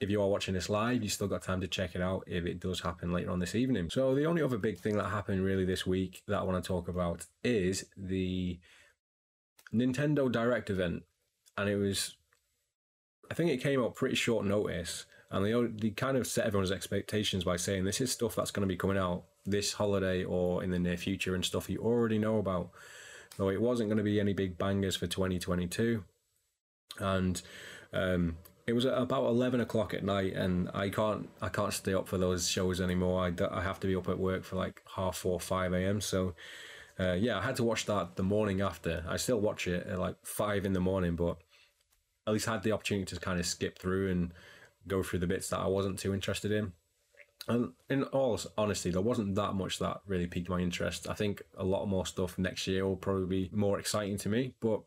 if 0.00 0.10
you 0.10 0.22
are 0.22 0.28
watching 0.28 0.54
this 0.54 0.68
live, 0.68 1.02
you 1.02 1.08
still 1.08 1.26
got 1.26 1.42
time 1.42 1.60
to 1.60 1.66
check 1.66 1.94
it 1.94 2.00
out 2.00 2.24
if 2.26 2.46
it 2.46 2.60
does 2.60 2.80
happen 2.80 3.12
later 3.12 3.30
on 3.30 3.40
this 3.40 3.54
evening. 3.54 3.90
So 3.90 4.14
the 4.14 4.26
only 4.26 4.42
other 4.42 4.58
big 4.58 4.78
thing 4.78 4.96
that 4.96 5.08
happened 5.08 5.44
really 5.44 5.64
this 5.64 5.86
week 5.86 6.22
that 6.28 6.38
I 6.38 6.42
want 6.42 6.62
to 6.62 6.66
talk 6.66 6.88
about 6.88 7.26
is 7.42 7.86
the 7.96 8.58
Nintendo 9.74 10.30
Direct 10.30 10.70
event. 10.70 11.02
And 11.56 11.68
it 11.68 11.76
was 11.76 12.14
I 13.30 13.34
think 13.34 13.50
it 13.50 13.62
came 13.62 13.82
out 13.82 13.94
pretty 13.94 14.14
short 14.14 14.46
notice, 14.46 15.06
and 15.30 15.44
they 15.44 15.52
they 15.78 15.90
kind 15.90 16.16
of 16.16 16.26
set 16.26 16.46
everyone's 16.46 16.72
expectations 16.72 17.44
by 17.44 17.56
saying 17.56 17.84
this 17.84 18.00
is 18.00 18.12
stuff 18.12 18.36
that's 18.36 18.50
going 18.50 18.66
to 18.66 18.72
be 18.72 18.76
coming 18.76 18.98
out 18.98 19.24
this 19.44 19.74
holiday 19.74 20.24
or 20.24 20.62
in 20.62 20.70
the 20.70 20.78
near 20.78 20.96
future 20.96 21.34
and 21.34 21.44
stuff 21.44 21.70
you 21.70 21.78
already 21.78 22.18
know 22.18 22.38
about. 22.38 22.70
So 23.36 23.48
it 23.50 23.60
wasn't 23.60 23.88
going 23.88 23.98
to 23.98 24.04
be 24.04 24.20
any 24.20 24.32
big 24.32 24.58
bangers 24.58 24.96
for 24.96 25.06
2022, 25.06 26.04
and 26.98 27.40
um, 27.92 28.36
it 28.68 28.74
was 28.74 28.84
about 28.84 29.24
11 29.24 29.60
o'clock 29.60 29.94
at 29.94 30.04
night 30.04 30.34
and 30.34 30.70
i 30.74 30.90
can't 30.90 31.28
i 31.40 31.48
can't 31.48 31.72
stay 31.72 31.94
up 31.94 32.06
for 32.06 32.18
those 32.18 32.48
shows 32.48 32.80
anymore 32.80 33.24
i, 33.24 33.32
I 33.50 33.62
have 33.62 33.80
to 33.80 33.86
be 33.86 33.96
up 33.96 34.08
at 34.08 34.18
work 34.18 34.44
for 34.44 34.56
like 34.56 34.82
half 34.94 35.16
4 35.16 35.40
5 35.40 35.72
a.m 35.72 36.00
so 36.00 36.34
uh, 37.00 37.14
yeah 37.14 37.38
i 37.38 37.42
had 37.42 37.56
to 37.56 37.64
watch 37.64 37.86
that 37.86 38.16
the 38.16 38.22
morning 38.22 38.60
after 38.60 39.04
i 39.08 39.16
still 39.16 39.40
watch 39.40 39.66
it 39.66 39.86
at 39.86 39.98
like 39.98 40.16
5 40.22 40.66
in 40.66 40.74
the 40.74 40.80
morning 40.80 41.16
but 41.16 41.38
at 42.26 42.34
least 42.34 42.46
had 42.46 42.62
the 42.62 42.72
opportunity 42.72 43.14
to 43.14 43.20
kind 43.20 43.40
of 43.40 43.46
skip 43.46 43.78
through 43.78 44.10
and 44.10 44.32
go 44.86 45.02
through 45.02 45.20
the 45.20 45.26
bits 45.26 45.48
that 45.48 45.60
i 45.60 45.66
wasn't 45.66 45.98
too 45.98 46.12
interested 46.12 46.52
in 46.52 46.72
and 47.46 47.72
in 47.88 48.02
all 48.04 48.38
honesty, 48.58 48.90
there 48.90 49.00
wasn't 49.00 49.34
that 49.36 49.54
much 49.54 49.78
that 49.78 50.02
really 50.06 50.26
piqued 50.26 50.50
my 50.50 50.58
interest. 50.60 51.08
I 51.08 51.14
think 51.14 51.40
a 51.56 51.64
lot 51.64 51.86
more 51.86 52.04
stuff 52.04 52.36
next 52.36 52.66
year 52.66 52.86
will 52.86 52.96
probably 52.96 53.48
be 53.48 53.56
more 53.56 53.78
exciting 53.78 54.18
to 54.18 54.28
me. 54.28 54.52
But 54.60 54.82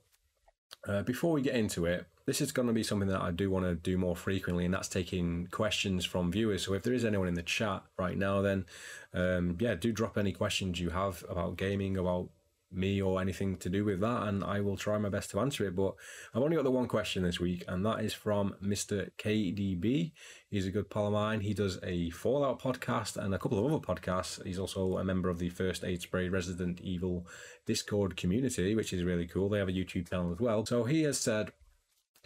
uh, 0.87 1.01
before 1.01 1.31
we 1.33 1.41
get 1.41 1.55
into 1.55 1.85
it, 1.85 2.05
this 2.31 2.39
is 2.39 2.53
going 2.53 2.69
to 2.69 2.73
be 2.73 2.81
something 2.81 3.09
that 3.09 3.21
I 3.21 3.31
do 3.31 3.51
want 3.51 3.65
to 3.65 3.75
do 3.75 3.97
more 3.97 4.15
frequently, 4.15 4.63
and 4.63 4.73
that's 4.73 4.87
taking 4.87 5.49
questions 5.51 6.05
from 6.05 6.31
viewers. 6.31 6.65
So 6.65 6.73
if 6.73 6.81
there 6.81 6.93
is 6.93 7.03
anyone 7.03 7.27
in 7.27 7.33
the 7.33 7.43
chat 7.43 7.83
right 7.99 8.17
now, 8.17 8.41
then 8.41 8.65
um, 9.13 9.57
yeah, 9.59 9.75
do 9.75 9.91
drop 9.91 10.17
any 10.17 10.31
questions 10.31 10.79
you 10.79 10.91
have 10.91 11.25
about 11.27 11.57
gaming, 11.57 11.97
about 11.97 12.29
me 12.71 13.01
or 13.01 13.19
anything 13.19 13.57
to 13.57 13.67
do 13.67 13.83
with 13.83 13.99
that, 13.99 14.29
and 14.29 14.45
I 14.45 14.61
will 14.61 14.77
try 14.77 14.97
my 14.97 15.09
best 15.09 15.29
to 15.31 15.41
answer 15.41 15.67
it. 15.67 15.75
But 15.75 15.95
I've 16.33 16.41
only 16.41 16.55
got 16.55 16.63
the 16.63 16.71
one 16.71 16.87
question 16.87 17.23
this 17.23 17.41
week, 17.41 17.65
and 17.67 17.85
that 17.85 17.99
is 17.99 18.13
from 18.13 18.55
Mr. 18.63 19.11
KDB. 19.17 20.13
He's 20.49 20.65
a 20.65 20.71
good 20.71 20.89
pal 20.89 21.07
of 21.07 21.11
mine. 21.11 21.41
He 21.41 21.53
does 21.53 21.79
a 21.83 22.11
Fallout 22.11 22.61
podcast 22.61 23.17
and 23.17 23.35
a 23.35 23.39
couple 23.39 23.59
of 23.59 23.65
other 23.65 23.85
podcasts. 23.85 24.41
He's 24.45 24.57
also 24.57 24.99
a 24.99 25.03
member 25.03 25.27
of 25.27 25.37
the 25.37 25.49
First 25.49 25.83
Aid 25.83 26.01
Spray 26.01 26.29
Resident 26.29 26.79
Evil 26.79 27.27
Discord 27.65 28.15
community, 28.15 28.73
which 28.73 28.93
is 28.93 29.03
really 29.03 29.27
cool. 29.27 29.49
They 29.49 29.59
have 29.59 29.67
a 29.67 29.73
YouTube 29.73 30.09
channel 30.09 30.31
as 30.31 30.39
well. 30.39 30.65
So 30.65 30.85
he 30.85 31.03
has 31.03 31.19
said, 31.19 31.51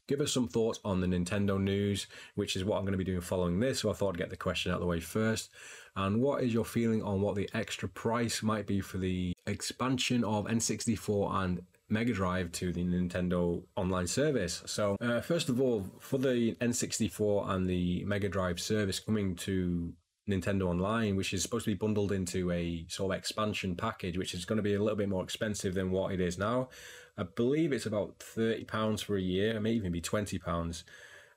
give 0.08 0.22
us 0.22 0.32
some 0.32 0.48
thoughts 0.48 0.80
on 0.86 1.02
the 1.02 1.08
Nintendo 1.08 1.62
news, 1.62 2.08
which 2.36 2.56
is 2.56 2.64
what 2.64 2.78
I'm 2.78 2.84
going 2.84 2.94
to 2.94 2.98
be 2.98 3.04
doing 3.04 3.22
following 3.22 3.60
this. 3.60 3.80
So 3.80 3.90
I 3.90 3.94
thought 3.94 4.16
I'd 4.16 4.20
get 4.20 4.30
the 4.30 4.38
question 4.38 4.72
out 4.72 4.76
of 4.76 4.82
the 4.82 4.88
way 4.88 5.00
first. 5.00 5.50
And 5.96 6.22
what 6.22 6.44
is 6.44 6.54
your 6.54 6.66
feeling 6.66 7.02
on 7.04 7.22
what 7.22 7.36
the 7.36 7.50
extra 7.54 7.88
price 7.88 8.44
might 8.44 8.68
be 8.68 8.82
for 8.82 8.98
the 8.98 9.34
expansion 9.48 10.24
of 10.24 10.46
N64 10.46 11.44
and 11.44 11.62
Mega 11.90 12.14
Drive 12.14 12.52
to 12.54 12.74
the 12.74 12.84
Nintendo 12.84 13.64
online 13.76 14.08
service. 14.08 14.64
So, 14.66 14.98
uh, 15.02 15.22
first 15.22 15.50
of 15.50 15.62
all, 15.62 15.86
for 16.00 16.18
the 16.18 16.56
N64 16.56 17.50
and 17.50 17.70
the 17.70 18.04
Mega 18.06 18.28
Drive 18.28 18.60
service 18.60 19.00
coming 19.00 19.36
to 19.36 19.94
Nintendo 20.29 20.67
Online, 20.67 21.15
which 21.15 21.34
is 21.34 21.41
supposed 21.44 21.65
to 21.65 21.72
be 21.72 21.75
bundled 21.75 22.12
into 22.12 22.51
a 22.51 22.86
sort 22.88 23.13
of 23.13 23.17
expansion 23.17 23.75
package, 23.75 24.17
which 24.17 24.34
is 24.34 24.46
going 24.46 24.58
to 24.58 24.63
be 24.63 24.74
a 24.74 24.82
little 24.82 24.98
bit 24.98 25.10
more 25.10 25.24
expensive 25.24 25.74
than 25.74 25.91
what 25.91 26.12
it 26.12 26.20
is 26.20 26.38
now. 26.38 26.70
I 27.17 27.24
believe 27.24 27.72
it's 27.72 27.86
about 27.86 28.20
thirty 28.20 28.65
pounds 28.65 29.01
for 29.01 29.15
a 29.15 29.22
year. 29.22 29.55
It 29.55 29.62
may 29.62 29.72
even 29.72 29.91
be 29.91 30.01
twenty 30.01 30.38
pounds. 30.38 30.84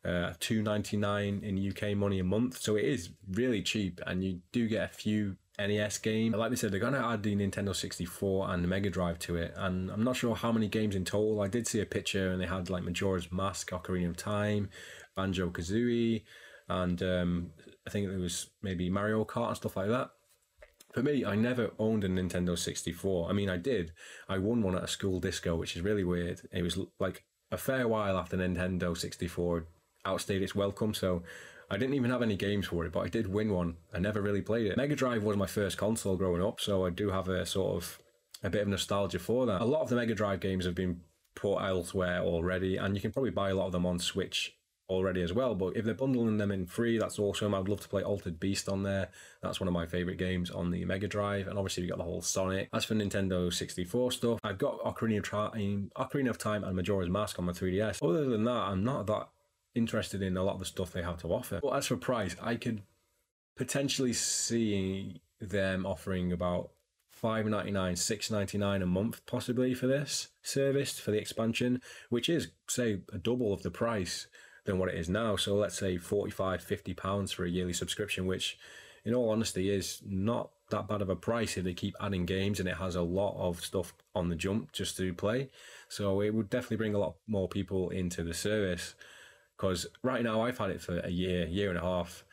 Uh, 0.05 0.33
two 0.41 0.63
ninety 0.63 0.97
nine 0.97 1.41
in 1.43 1.71
UK 1.71 1.97
money 1.97 2.19
a 2.21 2.25
month, 2.25 2.59
so 2.61 2.77
it 2.77 2.85
is 2.85 3.11
really 3.33 3.63
cheap, 3.63 4.01
and 4.07 4.25
you 4.25 4.41
do 4.53 4.69
get 4.69 4.85
a 4.85 4.95
few 4.95 5.37
NES 5.59 5.99
game. 5.99 6.33
Like 6.33 6.51
they 6.51 6.57
said, 6.57 6.73
they're 6.73 6.81
going 6.81 6.93
to 6.95 7.05
add 7.05 7.25
the 7.25 7.35
Nintendo 7.35 7.75
64 7.75 8.51
and 8.51 8.63
the 8.63 8.69
Mega 8.69 8.91
Drive 8.91 9.19
to 9.21 9.37
it, 9.37 9.53
and 9.57 9.91
I'm 9.91 10.05
not 10.05 10.17
sure 10.17 10.37
how 10.37 10.53
many 10.53 10.69
games 10.69 10.95
in 10.95 11.05
total. 11.05 11.41
I 11.41 11.49
did 11.49 11.67
see 11.67 11.81
a 11.81 11.87
picture, 11.87 12.31
and 12.31 12.41
they 12.41 12.47
had 12.47 12.71
like 12.71 12.85
Majora's 12.85 13.31
Mask, 13.33 13.71
Ocarina 13.71 14.09
of 14.09 14.17
Time, 14.17 14.71
Banjo 15.17 15.51
Kazooie, 15.51 16.23
and 16.69 17.03
um, 17.03 17.51
I 17.89 17.91
think 17.91 18.07
there 18.07 18.19
was 18.19 18.51
maybe 18.61 18.91
Mario 18.91 19.25
Kart 19.25 19.49
and 19.49 19.57
stuff 19.57 19.79
like 19.79 19.89
that. 19.89 20.11
For 20.93 21.03
me, 21.03 21.25
I 21.25 21.37
never 21.37 21.71
owned 21.79 22.05
a 22.05 22.09
Nintendo 22.11 22.59
64. 22.59 23.31
I 23.31 23.33
mean, 23.33 23.49
I 23.49 23.57
did. 23.57 23.93
I 24.29 24.37
won 24.37 24.61
one 24.61 24.77
at 24.77 24.85
a 24.85 24.89
school 24.89 25.21
disco, 25.21 25.57
which 25.57 25.75
is 25.75 25.81
really 25.81 26.05
weird. 26.05 26.43
It 26.53 26.63
was 26.63 26.79
like 27.01 27.25
a 27.51 27.57
fair 27.57 27.89
while 27.89 28.19
after 28.19 28.37
Nintendo 28.37 28.95
64 28.95 29.69
outstayed 30.05 30.43
its 30.43 30.55
welcome, 30.55 30.93
so 30.93 31.23
I 31.71 31.79
didn't 31.79 31.95
even 31.95 32.11
have 32.11 32.21
any 32.21 32.37
games 32.37 32.67
for 32.67 32.85
it, 32.85 32.93
but 32.93 33.07
I 33.07 33.09
did 33.09 33.33
win 33.33 33.55
one. 33.55 33.79
I 33.95 34.01
never 34.01 34.21
really 34.21 34.43
played 34.43 34.67
it. 34.67 34.77
Mega 34.77 34.95
Drive 34.95 35.25
was 35.25 35.39
my 35.39 35.47
first 35.47 35.79
console 35.79 36.19
growing 36.19 36.43
up, 36.43 36.61
so 36.61 36.85
I 36.85 36.91
do 36.91 37.09
have 37.09 37.31
a 37.31 37.47
sort 37.47 37.75
of 37.75 37.99
a 38.43 38.51
bit 38.51 38.61
of 38.61 38.69
nostalgia 38.69 39.19
for 39.19 39.47
that. 39.47 39.63
A 39.63 39.65
lot 39.65 39.81
of 39.81 39.89
the 39.89 39.97
Mega 39.97 40.15
Drive 40.15 40.41
games 40.41 40.67
have 40.67 40.75
been 40.75 41.01
put 41.35 41.57
elsewhere 41.57 42.21
already, 42.21 42.77
and 42.77 42.95
you 42.95 43.01
can 43.01 43.13
probably 43.13 43.31
buy 43.31 43.49
a 43.49 43.55
lot 43.55 43.65
of 43.65 43.73
them 43.73 43.87
on 43.87 43.99
Switch 43.99 44.58
already 44.89 45.23
as 45.23 45.33
well. 45.33 45.55
But 45.55 45.77
if 45.77 45.85
they're 45.85 45.95
bundling 45.95 46.39
them 46.39 46.51
in 46.51 46.67
free, 46.67 46.99
that's 46.99 47.19
awesome. 47.19 47.55
I'd 47.55 47.69
love 47.69 47.81
to 47.81 47.89
play 47.89 48.03
Altered 48.03 48.41
Beast 48.41 48.69
on 48.69 48.83
there. 48.83 49.09
That's 49.43 49.61
one 49.61 49.69
of 49.69 49.75
my 49.75 49.87
favorite 49.87 50.19
games 50.19 50.51
on 50.51 50.71
the 50.71 50.85
Mega 50.85 51.07
Drive. 51.07 51.47
And 51.47 51.59
obviously, 51.59 51.83
we 51.83 51.89
got 51.89 51.99
the 51.99 52.05
whole 52.05 52.23
Sonic. 52.23 52.69
As 52.73 52.85
for 52.85 52.95
Nintendo 52.95 53.53
64 53.53 54.13
stuff, 54.13 54.39
I've 54.43 54.59
got 54.59 54.81
Ocarina 54.81 55.19
of, 55.19 55.29
Time, 55.29 55.91
Ocarina 55.97 56.31
of 56.31 56.39
Time 56.39 56.65
and 56.65 56.75
Majora's 56.75 57.09
Mask 57.09 57.39
on 57.39 57.45
my 57.45 57.53
3DS. 57.53 58.03
Other 58.03 58.25
than 58.25 58.45
that, 58.45 58.51
I'm 58.51 58.85
not 58.85 59.07
that 59.07 59.29
interested 59.75 60.23
in 60.23 60.37
a 60.37 60.43
lot 60.43 60.55
of 60.55 60.61
the 60.61 60.65
stuff 60.65 60.93
they 60.93 61.03
have 61.03 61.19
to 61.19 61.29
offer. 61.29 61.61
But 61.63 61.71
as 61.71 61.87
for 61.87 61.97
price, 61.97 62.35
I 62.43 62.57
could 62.57 62.83
potentially 63.57 64.13
see 64.13 65.21
them 65.41 65.87
offering 65.87 66.33
about 66.33 66.71
five 67.11 67.47
ninety 67.47 67.73
nine, 67.73 67.97
six 67.97 68.31
ninety 68.31 68.59
nine 68.59 68.83
a 68.83 68.87
month, 68.87 69.25
possibly 69.27 69.75
for 69.75 69.87
this 69.87 70.29
service 70.43 70.99
for 70.99 71.11
the 71.11 71.19
expansion, 71.19 71.81
which 72.11 72.29
is 72.29 72.49
say 72.69 73.01
a 73.13 73.19
double 73.19 73.53
of 73.53 73.63
the 73.63 73.71
price 73.71 74.27
than 74.69 74.79
what 74.79 74.89
it 74.89 74.95
is 74.95 75.09
now. 75.09 75.35
So 75.35 75.57
let's 75.57 75.77
say 75.77 75.97
45, 75.97 76.63
50 76.63 76.95
pounds 76.95 77.33
for 77.33 77.45
a 77.45 77.51
yearly 77.51 77.73
subscription, 77.73 78.27
which 78.27 78.57
in 79.05 79.15
all 79.15 79.31
honesty 79.31 79.71
is 79.71 80.01
not 80.07 80.51
that 80.71 80.87
bad 80.87 81.03
of 81.03 81.09
a 81.09 81.17
price 81.17 81.57
if 81.57 81.65
they 81.65 81.75
keep 81.75 81.97
adding 82.01 82.27
games 82.27 82.61
and 82.61 82.69
it 82.69 82.77
has 82.77 82.95
a 82.95 83.03
lot 83.03 83.35
of 83.39 83.65
stuff 83.65 83.95
on 84.15 84.29
the 84.29 84.37
jump 84.37 84.71
just 84.73 84.97
to 84.99 85.13
play. 85.15 85.49
So 85.89 86.21
it 86.21 86.35
would 86.35 86.51
definitely 86.51 86.77
bring 86.77 86.95
a 86.95 86.99
lot 86.99 87.17
more 87.27 87.49
people 87.49 87.91
into 87.91 88.23
the 88.23 88.35
service. 88.35 88.95
Because 89.57 89.87
right 90.05 90.23
now 90.23 90.43
I've 90.43 90.59
had 90.59 90.71
it 90.71 90.81
for 90.81 91.01
a 91.01 91.11
year, 91.11 91.47
year 91.47 91.71
and 91.71 91.79
a 91.79 91.83
half, 91.83 92.25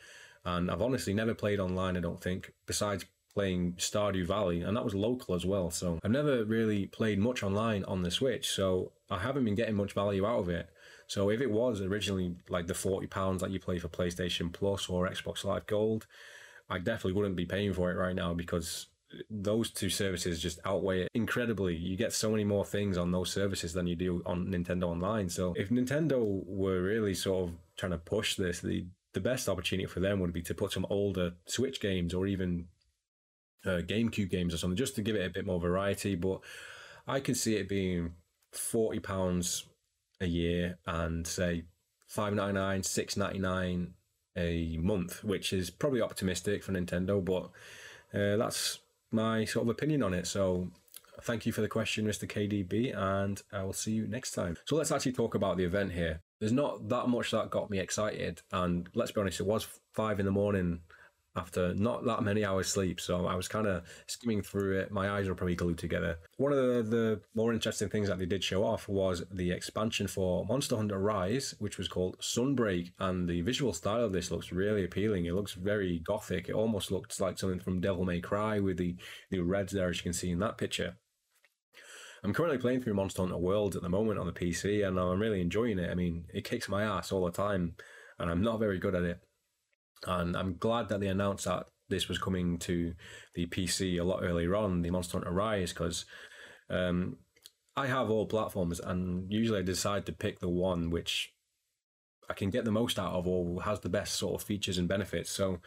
and 0.44 0.70
I've 0.70 0.82
honestly 0.82 1.14
never 1.14 1.34
played 1.34 1.60
online. 1.60 1.98
I 1.98 2.02
don't 2.02 2.22
think, 2.22 2.54
besides 2.68 3.06
playing 3.34 3.74
Stardew 3.74 4.28
Valley, 4.28 4.62
and 4.62 4.78
that 4.78 4.86
was 4.86 4.94
local 4.94 5.34
as 5.34 5.46
well. 5.46 5.72
So 5.72 6.00
I've 6.04 6.12
never 6.12 6.46
really 6.46 6.86
played 6.86 7.18
much 7.18 7.42
online 7.42 7.84
on 7.86 8.04
the 8.04 8.12
Switch, 8.12 8.50
so 8.50 8.92
I 9.10 9.18
haven't 9.20 9.44
been 9.44 9.56
getting 9.56 9.76
much 9.76 9.94
value 9.94 10.26
out 10.26 10.40
of 10.40 10.50
it. 10.50 10.70
So 11.08 11.30
if 11.30 11.42
it 11.42 11.52
was 11.52 11.82
originally 11.82 12.36
like 12.50 12.68
the 12.68 12.74
forty 12.74 13.08
pounds 13.08 13.42
that 13.42 13.52
you 13.52 13.60
play 13.60 13.80
for 13.80 13.88
PlayStation 13.88 14.52
Plus 14.52 14.90
or 14.90 15.08
Xbox 15.08 15.44
Live 15.44 15.68
Gold, 15.68 16.08
I 16.70 16.80
definitely 16.80 17.14
wouldn't 17.14 17.36
be 17.36 17.46
paying 17.46 17.74
for 17.74 17.92
it 17.92 17.96
right 17.96 18.16
now 18.16 18.34
because 18.34 18.88
those 19.30 19.70
two 19.70 19.90
services 19.90 20.42
just 20.42 20.60
outweigh 20.66 21.04
it 21.04 21.10
incredibly. 21.14 21.76
You 21.76 21.96
get 21.96 22.12
so 22.12 22.32
many 22.32 22.44
more 22.44 22.66
things 22.66 22.98
on 22.98 23.12
those 23.12 23.32
services 23.32 23.72
than 23.72 23.88
you 23.88 23.96
do 23.96 24.22
on 24.26 24.48
Nintendo 24.48 24.86
Online. 24.86 25.30
So 25.30 25.54
if 25.56 25.70
Nintendo 25.70 26.44
were 26.46 26.82
really 26.82 27.14
sort 27.14 27.50
of 27.50 27.56
trying 27.78 27.92
to 27.92 27.98
push 27.98 28.36
this, 28.36 28.60
the 28.60 28.86
the 29.14 29.22
best 29.22 29.48
opportunity 29.48 29.86
for 29.86 30.02
them 30.02 30.20
would 30.20 30.34
be 30.34 30.42
to 30.42 30.54
put 30.54 30.74
some 30.74 30.86
older 30.90 31.34
Switch 31.46 31.80
games 31.80 32.14
or 32.14 32.28
even 32.28 32.68
uh, 33.66 33.80
GameCube 33.80 34.30
games 34.30 34.54
or 34.54 34.58
something, 34.58 34.76
just 34.76 34.96
to 34.96 35.02
give 35.02 35.16
it 35.16 35.26
a 35.26 35.30
bit 35.30 35.46
more 35.46 35.60
variety. 35.60 36.16
But 36.16 36.42
I 37.08 37.20
can 37.20 37.36
see 37.36 37.56
it 37.56 37.70
being 37.70 38.16
forty 38.52 39.00
pounds 39.00 39.66
a 40.22 40.26
year 40.26 40.78
and 40.86 41.26
say 41.26 41.64
five 42.08 42.34
ninety 42.34 42.54
nine, 42.54 42.84
six 42.84 43.18
ninety 43.18 43.40
nine 43.40 43.94
a 44.38 44.78
month, 44.78 45.24
which 45.24 45.54
is 45.54 45.70
probably 45.70 46.02
optimistic 46.02 46.64
for 46.64 46.74
Nintendo, 46.74 47.24
but 47.24 47.50
uh, 48.18 48.38
that's 48.38 48.80
my 49.12 49.46
sort 49.46 49.66
of 49.66 49.70
opinion 49.70 50.04
on 50.04 50.14
it. 50.14 50.28
So 50.28 50.70
thank 51.22 51.46
you 51.46 51.52
for 51.52 51.62
the 51.62 51.68
question, 51.68 52.06
Mr. 52.06 52.28
KDB, 52.28 52.96
and 52.96 53.42
I 53.52 53.64
will 53.64 53.74
see 53.74 53.94
you 53.94 54.08
next 54.08 54.32
time. 54.32 54.58
So 54.66 54.76
let's 54.76 54.92
actually 54.92 55.14
talk 55.14 55.36
about 55.36 55.58
the 55.58 55.64
event 55.64 55.94
here. 55.94 56.22
There's 56.40 56.52
not 56.52 56.90
that 56.90 57.08
much 57.08 57.32
that 57.32 57.50
got 57.50 57.70
me 57.70 57.80
excited, 57.80 58.42
and 58.52 58.90
let's 58.94 59.12
be 59.12 59.22
honest, 59.22 59.40
it 59.40 59.46
was 59.46 59.68
five 59.94 60.20
in 60.20 60.26
the 60.26 60.32
morning 60.32 60.82
after 61.36 61.74
not 61.76 62.06
that 62.06 62.24
many 62.24 62.46
hours 62.46 62.68
sleep. 62.68 63.00
So 63.00 63.26
I 63.28 63.36
was 63.36 63.48
kind 63.48 63.68
of 63.68 63.84
skimming 64.08 64.42
through 64.42 64.80
it. 64.80 64.92
My 64.92 65.10
eyes 65.10 65.28
were 65.28 65.36
probably 65.36 65.56
glued 65.56 65.78
together. 65.78 66.18
One 66.38 66.54
of 66.54 66.58
the, 66.58 66.84
the 66.84 67.22
more 67.34 67.54
interesting 67.54 67.90
things 67.90 68.08
that 68.08 68.20
they 68.20 68.26
did 68.26 68.44
show 68.44 68.64
off 68.64 68.88
was 68.88 69.24
the 69.32 69.52
expansion 69.52 70.08
for 70.08 70.46
Monster 70.46 70.78
Hunter 70.78 71.00
Rise, 71.00 71.56
which 71.60 71.78
was 71.78 71.88
called 71.88 72.18
Sunbreak. 72.20 72.92
And 73.00 73.28
the 73.28 73.42
visual 73.42 73.74
style 73.74 74.04
of 74.04 74.14
this 74.14 74.32
looks 74.32 74.52
really 74.52 74.86
appealing. 74.86 75.26
It 75.26 75.36
looks 75.36 75.54
very 75.54 76.00
gothic. 76.00 76.50
It 76.50 76.56
almost 76.56 76.92
looks 76.92 77.20
like 77.20 77.38
something 77.38 77.60
from 77.60 77.82
Devil 77.82 78.06
May 78.06 78.22
Cry 78.22 78.60
with 78.60 78.78
the, 78.78 78.96
the 79.30 79.42
reds 79.42 79.74
there, 79.74 79.90
as 79.90 79.98
you 79.98 80.04
can 80.04 80.14
see 80.14 80.32
in 80.32 80.40
that 80.40 80.58
picture. 80.58 80.96
I'm 82.24 82.34
currently 82.34 82.58
playing 82.58 82.82
through 82.82 82.96
Monster 82.96 83.22
Hunter 83.22 83.38
World 83.38 83.76
at 83.76 83.84
the 83.84 83.90
moment 83.90 84.18
on 84.20 84.26
the 84.26 84.32
PC, 84.32 84.88
and 84.88 85.00
I'm 85.00 85.20
really 85.20 85.42
enjoying 85.42 85.78
it. 85.78 85.92
I 85.92 85.94
mean, 85.94 86.26
it 86.34 86.44
kicks 86.44 86.68
my 86.68 86.84
ass 86.84 87.12
all 87.12 87.24
the 87.24 87.32
time, 87.32 87.76
and 88.18 88.32
I'm 88.32 88.42
not 88.42 88.60
very 88.60 88.80
good 88.80 88.96
at 88.96 89.04
it. 89.04 89.20
And 90.06 90.36
I'm 90.36 90.58
glad 90.58 90.90
that 90.90 91.00
they 91.00 91.08
announced 91.08 91.46
that 91.46 91.68
this 91.90 92.08
was 92.08 92.18
coming 92.18 92.58
to 92.60 92.94
the 93.36 93.48
PC 93.48 94.00
a 94.00 94.04
lot 94.04 94.24
earlier 94.24 94.56
on, 94.56 94.82
the 94.82 94.90
Monster 94.90 95.18
Hunter 95.18 95.32
Rise, 95.32 95.72
because 95.74 96.06
um, 96.70 97.18
I 97.76 97.88
have 97.88 98.10
all 98.10 98.26
platforms, 98.26 98.80
and 98.80 99.32
usually 99.32 99.60
I 99.60 99.64
decide 99.64 100.06
to 100.06 100.14
pick 100.14 100.40
the 100.40 100.50
one 100.50 100.90
which 100.90 101.34
I 102.30 102.34
can 102.34 102.50
get 102.50 102.66
the 102.66 102.72
most 102.72 102.98
out 102.98 103.14
of 103.14 103.28
or 103.28 103.62
has 103.64 103.82
the 103.82 103.90
best 103.90 104.16
sort 104.16 104.42
of 104.42 104.48
features 104.48 104.78
and 104.78 104.88
benefits. 104.88 105.30
So 105.30 105.60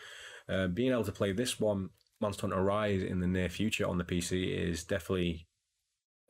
uh, 0.48 0.66
being 0.68 0.92
able 0.92 1.04
to 1.04 1.12
play 1.12 1.32
this 1.32 1.60
one, 1.60 1.90
Monster 2.20 2.42
Hunter 2.42 2.62
Rise, 2.62 3.02
in 3.02 3.20
the 3.20 3.26
near 3.26 3.48
future 3.48 3.86
on 3.86 3.98
the 3.98 4.04
PC 4.04 4.56
is 4.56 4.82
definitely 4.84 5.46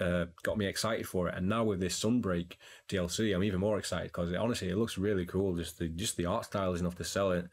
uh, 0.00 0.26
got 0.42 0.58
me 0.58 0.66
excited 0.66 1.08
for 1.08 1.28
it. 1.28 1.34
And 1.34 1.48
now 1.48 1.64
with 1.64 1.80
this 1.80 1.98
Sunbreak 1.98 2.54
DLC, 2.88 3.34
I'm 3.34 3.44
even 3.44 3.60
more 3.60 3.78
excited 3.78 4.08
because 4.08 4.34
honestly, 4.34 4.68
it 4.68 4.76
looks 4.76 4.98
really 4.98 5.24
cool. 5.24 5.56
Just 5.56 5.78
the 5.78 5.88
just 5.88 6.16
the 6.16 6.26
art 6.26 6.44
style 6.44 6.74
is 6.74 6.80
enough 6.80 6.96
to 6.96 7.04
sell 7.04 7.32
it, 7.32 7.46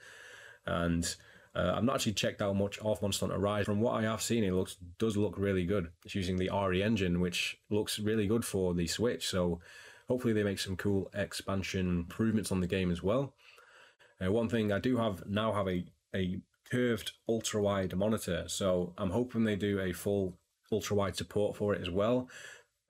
and 0.66 1.16
uh, 1.56 1.74
I've 1.76 1.84
not 1.84 1.96
actually 1.96 2.14
checked 2.14 2.42
out 2.42 2.56
much 2.56 2.78
of 2.80 3.02
Monster 3.02 3.28
Hunter 3.28 3.40
Rise. 3.40 3.66
From 3.66 3.80
what 3.80 3.94
I 3.94 4.04
have 4.04 4.22
seen, 4.22 4.44
it 4.44 4.54
looks 4.54 4.76
does 5.00 5.16
look 5.16 5.38
really 5.38 5.66
good. 5.66 5.90
It's 6.04 6.16
using 6.16 6.36
the 6.36 6.50
RE 6.52 6.84
engine, 6.84 7.22
which 7.22 7.58
looks 7.70 7.98
really 7.98 8.28
good 8.28 8.44
for 8.44 8.74
the 8.74 8.88
Switch. 8.88 9.28
So 9.28 9.62
hopefully 10.08 10.34
they 10.34 10.44
make 10.44 10.60
some 10.60 10.76
cool 10.76 11.10
expansion 11.14 11.88
improvements 11.88 12.52
on 12.52 12.60
the 12.60 12.68
game 12.68 12.92
as 12.92 13.02
well. 13.02 13.34
Uh, 14.24 14.32
one 14.32 14.50
thing 14.50 14.72
I 14.72 14.80
do 14.80 14.98
have 14.98 15.26
now 15.28 15.54
have 15.54 15.68
a 15.68 15.86
a 16.14 16.40
curved 16.70 17.14
ultra 17.30 17.62
wide 17.62 17.96
monitor, 17.96 18.46
so 18.48 18.94
I'm 18.98 19.12
hoping 19.12 19.44
they 19.44 19.56
do 19.56 19.80
a 19.80 19.94
full 19.94 20.38
ultra 20.72 20.96
wide 20.96 21.16
support 21.16 21.56
for 21.56 21.74
it 21.74 21.82
as 21.82 21.90
well. 21.90 22.28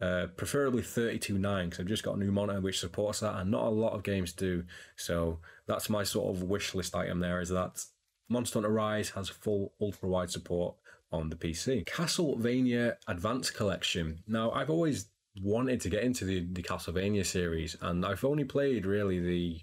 Uh, 0.02 0.28
preferably 0.36 0.82
32.9 0.82 1.64
because 1.64 1.80
I've 1.80 1.86
just 1.86 2.04
got 2.04 2.18
a 2.18 2.20
new 2.20 2.32
monitor 2.32 2.60
which 2.60 2.80
supports 2.80 3.22
that, 3.22 3.36
and 3.36 3.50
not 3.50 3.66
a 3.66 3.70
lot 3.70 3.94
of 3.94 4.04
games 4.04 4.34
do. 4.34 4.66
So 4.98 5.40
that's 5.68 5.90
my 5.90 6.04
sort 6.04 6.36
of 6.36 6.44
wish 6.44 6.76
list 6.76 6.96
item 6.96 7.20
there. 7.20 7.40
Is 7.40 7.50
that 7.50 7.84
Monster 8.30 8.60
Hunter 8.60 8.74
Rise 8.74 9.12
has 9.12 9.30
full 9.30 9.74
ultra 9.80 10.10
wide 10.10 10.32
support 10.32 10.76
on 11.12 11.30
the 11.30 11.36
PC. 11.36 11.86
Castlevania 11.86 12.96
Advance 13.08 13.52
Collection. 13.52 14.24
Now, 14.28 14.52
I've 14.52 14.70
always 14.70 15.10
wanted 15.42 15.82
to 15.82 15.90
get 15.90 16.04
into 16.04 16.26
the, 16.26 16.46
the 16.52 16.64
Castlevania 16.64 17.26
series, 17.26 17.76
and 17.82 18.06
I've 18.06 18.24
only 18.24 18.44
played 18.44 18.86
really 18.86 19.20
the 19.20 19.62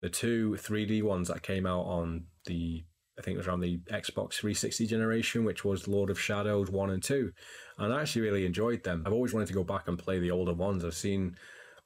the 0.00 0.10
two 0.10 0.56
3D 0.58 1.02
ones 1.02 1.28
that 1.28 1.42
came 1.42 1.64
out 1.64 1.84
on 1.84 2.24
the 2.46 2.84
I 3.22 3.24
think 3.24 3.36
it 3.36 3.38
was 3.38 3.46
around 3.46 3.60
the 3.60 3.78
Xbox 3.86 4.34
360 4.34 4.84
generation, 4.88 5.44
which 5.44 5.64
was 5.64 5.86
Lord 5.86 6.10
of 6.10 6.18
Shadows 6.18 6.70
1 6.70 6.90
and 6.90 7.00
2. 7.00 7.32
And 7.78 7.94
I 7.94 8.00
actually 8.00 8.22
really 8.22 8.44
enjoyed 8.44 8.82
them. 8.82 9.04
I've 9.06 9.12
always 9.12 9.32
wanted 9.32 9.46
to 9.46 9.54
go 9.54 9.62
back 9.62 9.86
and 9.86 9.96
play 9.96 10.18
the 10.18 10.32
older 10.32 10.52
ones. 10.52 10.84
I've 10.84 10.94
seen 10.94 11.36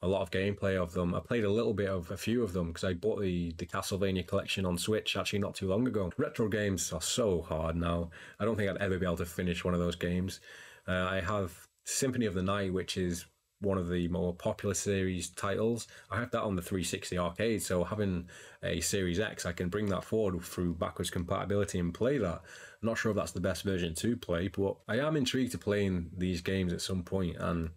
a 0.01 0.09
lot 0.09 0.22
of 0.22 0.31
gameplay 0.31 0.81
of 0.81 0.94
them. 0.94 1.14
I 1.14 1.20
played 1.20 1.44
a 1.44 1.51
little 1.51 1.75
bit 1.75 1.90
of 1.90 2.11
a 2.11 2.16
few 2.16 2.42
of 2.42 2.55
them 2.55 2.68
because 2.68 2.85
I 2.85 2.94
bought 2.94 3.20
the, 3.20 3.53
the 3.59 3.66
Castlevania 3.66 4.27
collection 4.27 4.64
on 4.64 4.79
Switch 4.79 5.14
actually 5.14 5.40
not 5.40 5.55
too 5.55 5.68
long 5.68 5.87
ago. 5.87 6.11
Retro 6.16 6.49
games 6.49 6.90
are 6.90 7.03
so 7.03 7.42
hard 7.42 7.77
now. 7.77 8.09
I 8.40 8.46
don't 8.46 8.57
think 8.57 8.70
I'd 8.70 8.79
ever 8.79 8.99
be 8.99 9.05
able 9.05 9.18
to 9.18 9.27
finish 9.27 9.62
one 9.62 9.75
of 9.75 9.81
those 9.81 9.96
games. 9.96 10.40
Uh, 10.88 11.07
I 11.11 11.20
have 11.20 11.53
Symphony 11.85 12.25
of 12.25 12.33
the 12.33 12.42
Night, 12.42 12.72
which 12.72 12.96
is 12.96 13.27
one 13.66 13.79
of 13.79 13.88
the 13.88 14.09
more 14.09 14.35
popular 14.35 14.74
series 14.74 15.29
titles. 15.31 15.88
I 16.11 16.18
have 16.18 16.31
that 16.31 16.42
on 16.42 16.57
the 16.57 16.62
360 16.62 17.18
arcade, 17.18 17.62
so 17.62 17.85
having 17.85 18.29
a 18.62 18.81
Series 18.81 19.20
X, 19.20 19.44
I 19.44 19.52
can 19.52 19.68
bring 19.68 19.87
that 19.87 20.05
forward 20.05 20.42
through 20.42 20.74
backwards 20.74 21.11
compatibility 21.11 21.79
and 21.79 21.92
play 21.92 22.18
that. 22.18 22.40
I'm 22.83 22.88
not 22.88 22.98
sure 22.98 23.11
if 23.11 23.16
that's 23.16 23.33
the 23.33 23.40
best 23.40 23.64
version 23.64 23.94
to 23.96 24.16
play, 24.16 24.48
but 24.48 24.76
I 24.88 24.98
am 24.98 25.16
intrigued 25.16 25.52
to 25.52 25.59
playing 25.59 26.11
these 26.16 26.40
games 26.40 26.72
at 26.72 26.81
some 26.81 27.02
point. 27.02 27.37
and 27.37 27.70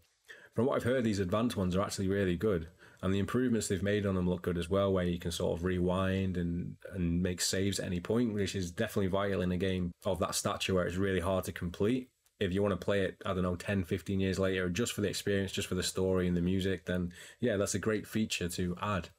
from 0.55 0.65
what 0.65 0.75
I've 0.75 0.83
heard, 0.83 1.03
these 1.03 1.19
advanced 1.19 1.55
ones 1.55 1.75
are 1.75 1.81
actually 1.81 2.09
really 2.09 2.35
good. 2.35 2.67
And 3.01 3.13
the 3.13 3.19
improvements 3.19 3.69
they've 3.69 3.81
made 3.81 4.05
on 4.05 4.15
them 4.15 4.29
look 4.29 4.41
good 4.41 4.57
as 4.57 4.69
well, 4.69 4.91
where 4.91 5.05
you 5.05 5.17
can 5.17 5.31
sort 5.31 5.57
of 5.57 5.63
rewind 5.63 6.35
and, 6.35 6.75
and 6.93 7.23
make 7.23 7.39
saves 7.39 7.79
at 7.79 7.85
any 7.85 8.01
point, 8.01 8.33
which 8.33 8.55
is 8.55 8.71
definitely 8.71 9.07
vital 9.07 9.41
in 9.41 9.53
a 9.53 9.57
game 9.57 9.91
of 10.05 10.19
that 10.19 10.35
stature 10.35 10.73
where 10.73 10.85
it's 10.85 10.97
really 10.97 11.21
hard 11.21 11.45
to 11.45 11.53
complete. 11.53 12.09
If 12.39 12.53
you 12.53 12.61
want 12.61 12.79
to 12.79 12.83
play 12.83 13.01
it, 13.01 13.17
I 13.25 13.33
don't 13.33 13.43
know, 13.43 13.55
10, 13.55 13.83
15 13.83 14.19
years 14.19 14.39
later, 14.39 14.69
just 14.69 14.93
for 14.93 15.01
the 15.01 15.09
experience, 15.09 15.51
just 15.51 15.67
for 15.67 15.75
the 15.75 15.83
story 15.83 16.27
and 16.27 16.37
the 16.37 16.41
music, 16.41 16.85
then 16.85 17.11
yeah, 17.39 17.57
that's 17.57 17.75
a 17.75 17.79
great 17.79 18.07
feature 18.07 18.49
to 18.49 18.77
add 18.81 19.09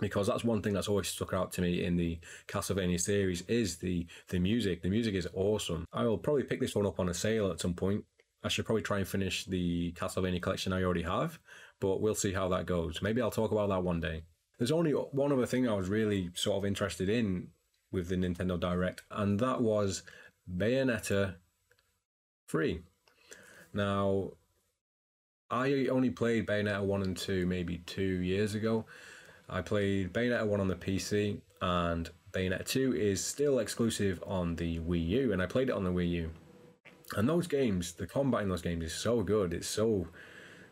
because 0.00 0.26
that's 0.26 0.44
one 0.44 0.60
thing 0.60 0.72
that's 0.72 0.88
always 0.88 1.08
stuck 1.08 1.32
out 1.32 1.52
to 1.52 1.62
me 1.62 1.84
in 1.84 1.96
the 1.96 2.18
Castlevania 2.48 3.00
series 3.00 3.42
is 3.42 3.76
the 3.76 4.06
the 4.28 4.38
music. 4.38 4.82
The 4.82 4.90
music 4.90 5.14
is 5.14 5.28
awesome. 5.34 5.86
I 5.92 6.04
will 6.04 6.18
probably 6.18 6.42
pick 6.42 6.60
this 6.60 6.74
one 6.74 6.86
up 6.86 7.00
on 7.00 7.08
a 7.08 7.14
sale 7.14 7.50
at 7.50 7.60
some 7.60 7.74
point 7.74 8.04
I 8.44 8.48
should 8.48 8.66
probably 8.66 8.82
try 8.82 8.98
and 8.98 9.08
finish 9.08 9.46
the 9.46 9.92
Castlevania 9.92 10.40
collection 10.40 10.74
I 10.74 10.82
already 10.82 11.02
have, 11.02 11.38
but 11.80 12.02
we'll 12.02 12.14
see 12.14 12.34
how 12.34 12.48
that 12.50 12.66
goes. 12.66 13.00
Maybe 13.00 13.22
I'll 13.22 13.30
talk 13.30 13.50
about 13.50 13.70
that 13.70 13.82
one 13.82 14.00
day. 14.00 14.24
There's 14.58 14.70
only 14.70 14.92
one 14.92 15.32
other 15.32 15.46
thing 15.46 15.66
I 15.66 15.72
was 15.72 15.88
really 15.88 16.30
sort 16.34 16.58
of 16.58 16.66
interested 16.66 17.08
in 17.08 17.48
with 17.90 18.08
the 18.08 18.16
Nintendo 18.16 18.60
Direct, 18.60 19.02
and 19.10 19.40
that 19.40 19.62
was 19.62 20.02
Bayonetta 20.54 21.36
3. 22.48 22.80
Now, 23.72 24.32
I 25.50 25.86
only 25.86 26.10
played 26.10 26.46
Bayonetta 26.46 26.82
1 26.82 27.02
and 27.02 27.16
2 27.16 27.46
maybe 27.46 27.78
two 27.78 28.02
years 28.02 28.54
ago. 28.54 28.86
I 29.48 29.60
played 29.60 30.12
Bayonetta 30.12 30.46
1 30.46 30.60
on 30.60 30.68
the 30.68 30.74
PC, 30.74 31.40
and 31.60 32.10
Bayonetta 32.32 32.66
2 32.66 32.94
is 32.94 33.24
still 33.24 33.58
exclusive 33.58 34.22
on 34.26 34.56
the 34.56 34.80
Wii 34.80 35.06
U, 35.08 35.32
and 35.32 35.42
I 35.42 35.46
played 35.46 35.68
it 35.68 35.74
on 35.74 35.84
the 35.84 35.92
Wii 35.92 36.10
U. 36.10 36.30
And 37.16 37.28
those 37.28 37.46
games, 37.46 37.92
the 37.92 38.06
combat 38.06 38.42
in 38.42 38.48
those 38.48 38.62
games 38.62 38.84
is 38.84 38.94
so 38.94 39.22
good. 39.22 39.52
It's 39.52 39.68
so 39.68 40.08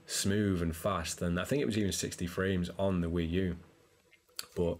smooth 0.06 0.62
and 0.62 0.74
fast. 0.74 1.22
And 1.22 1.38
I 1.38 1.44
think 1.44 1.62
it 1.62 1.66
was 1.66 1.78
even 1.78 1.92
60 1.92 2.26
frames 2.26 2.70
on 2.78 3.00
the 3.00 3.10
Wii 3.10 3.30
U. 3.30 3.56
But 4.56 4.78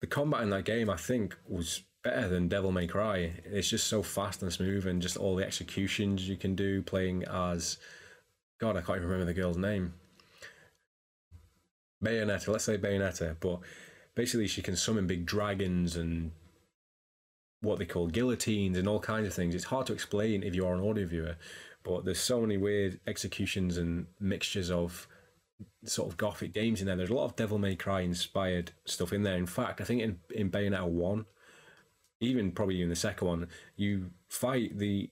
the 0.00 0.06
combat 0.06 0.42
in 0.42 0.50
that 0.50 0.64
game, 0.64 0.90
I 0.90 0.96
think, 0.96 1.36
was 1.46 1.82
better 2.02 2.28
than 2.28 2.48
Devil 2.48 2.72
May 2.72 2.86
Cry. 2.86 3.32
It's 3.44 3.68
just 3.68 3.86
so 3.86 4.02
fast 4.02 4.42
and 4.42 4.52
smooth, 4.52 4.86
and 4.86 5.02
just 5.02 5.16
all 5.16 5.36
the 5.36 5.44
executions 5.44 6.28
you 6.28 6.36
can 6.36 6.54
do 6.54 6.82
playing 6.82 7.24
as. 7.24 7.78
God, 8.60 8.76
I 8.76 8.80
can't 8.80 8.98
even 8.98 9.08
remember 9.08 9.32
the 9.32 9.40
girl's 9.40 9.56
name. 9.56 9.94
Bayonetta, 12.02 12.48
let's 12.48 12.64
say 12.64 12.78
Bayonetta, 12.78 13.36
but 13.40 13.60
basically 14.14 14.46
she 14.46 14.62
can 14.62 14.76
summon 14.76 15.06
big 15.06 15.24
dragons 15.24 15.96
and 15.96 16.32
what 17.60 17.78
they 17.78 17.86
call 17.86 18.08
guillotines 18.08 18.76
and 18.76 18.88
all 18.88 19.00
kinds 19.00 19.26
of 19.26 19.34
things. 19.34 19.54
It's 19.54 19.64
hard 19.64 19.86
to 19.86 19.92
explain 19.92 20.42
if 20.42 20.54
you 20.54 20.66
are 20.66 20.74
an 20.74 20.88
audio 20.88 21.06
viewer, 21.06 21.36
but 21.84 22.04
there's 22.04 22.20
so 22.20 22.40
many 22.40 22.56
weird 22.56 23.00
executions 23.06 23.78
and 23.78 24.06
mixtures 24.20 24.70
of 24.70 25.06
sort 25.84 26.10
of 26.10 26.16
gothic 26.16 26.52
games 26.52 26.80
in 26.80 26.86
there. 26.86 26.96
There's 26.96 27.10
a 27.10 27.14
lot 27.14 27.24
of 27.24 27.36
Devil 27.36 27.58
May 27.58 27.76
Cry 27.76 28.00
inspired 28.00 28.72
stuff 28.84 29.12
in 29.12 29.22
there. 29.22 29.36
In 29.36 29.46
fact, 29.46 29.80
I 29.80 29.84
think 29.84 30.02
in, 30.02 30.18
in 30.34 30.50
Bayonetta 30.50 30.88
1, 30.88 31.24
even 32.22 32.52
probably 32.52 32.80
in 32.80 32.88
the 32.88 32.96
second 32.96 33.26
one, 33.26 33.48
you 33.76 34.10
fight 34.28 34.78
the 34.78 35.10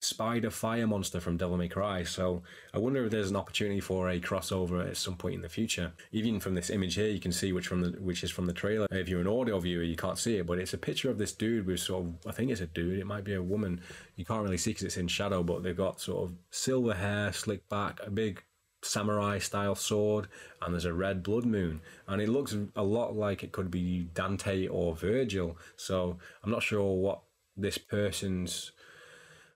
spider 0.00 0.50
fire 0.50 0.86
monster 0.86 1.20
from 1.20 1.36
Devil 1.36 1.56
May 1.56 1.68
Cry. 1.68 2.02
So 2.02 2.42
I 2.74 2.78
wonder 2.78 3.04
if 3.04 3.12
there's 3.12 3.30
an 3.30 3.36
opportunity 3.36 3.80
for 3.80 4.10
a 4.10 4.18
crossover 4.18 4.86
at 4.86 4.96
some 4.96 5.14
point 5.14 5.36
in 5.36 5.42
the 5.42 5.48
future. 5.48 5.92
Even 6.10 6.40
from 6.40 6.54
this 6.54 6.70
image 6.70 6.96
here, 6.96 7.08
you 7.08 7.20
can 7.20 7.30
see 7.30 7.52
which 7.52 7.68
from 7.68 7.82
the 7.82 7.90
which 8.00 8.24
is 8.24 8.30
from 8.30 8.46
the 8.46 8.52
trailer. 8.52 8.88
If 8.90 9.08
you're 9.08 9.20
an 9.20 9.28
audio 9.28 9.58
viewer, 9.60 9.84
you 9.84 9.96
can't 9.96 10.18
see 10.18 10.36
it, 10.38 10.46
but 10.46 10.58
it's 10.58 10.74
a 10.74 10.78
picture 10.78 11.10
of 11.10 11.18
this 11.18 11.32
dude 11.32 11.66
with 11.66 11.80
sort 11.80 12.04
of 12.04 12.14
I 12.26 12.32
think 12.32 12.50
it's 12.50 12.60
a 12.60 12.66
dude. 12.66 12.98
It 12.98 13.06
might 13.06 13.24
be 13.24 13.34
a 13.34 13.42
woman. 13.42 13.80
You 14.16 14.24
can't 14.24 14.42
really 14.42 14.58
see 14.58 14.70
because 14.70 14.84
it's 14.84 14.96
in 14.96 15.08
shadow, 15.08 15.42
but 15.42 15.62
they've 15.62 15.76
got 15.76 16.00
sort 16.00 16.24
of 16.24 16.36
silver 16.50 16.94
hair, 16.94 17.32
slick 17.32 17.68
back, 17.68 18.00
a 18.04 18.10
big 18.10 18.42
samurai 18.82 19.38
style 19.38 19.74
sword 19.74 20.26
and 20.60 20.74
there's 20.74 20.84
a 20.84 20.92
red 20.92 21.22
blood 21.22 21.44
moon 21.44 21.80
and 22.08 22.20
it 22.20 22.28
looks 22.28 22.56
a 22.74 22.82
lot 22.82 23.14
like 23.14 23.42
it 23.42 23.52
could 23.52 23.70
be 23.70 24.08
Dante 24.14 24.66
or 24.66 24.94
Virgil 24.94 25.56
so 25.76 26.18
I'm 26.42 26.50
not 26.50 26.62
sure 26.62 26.96
what 26.96 27.22
this 27.56 27.78
person's 27.78 28.72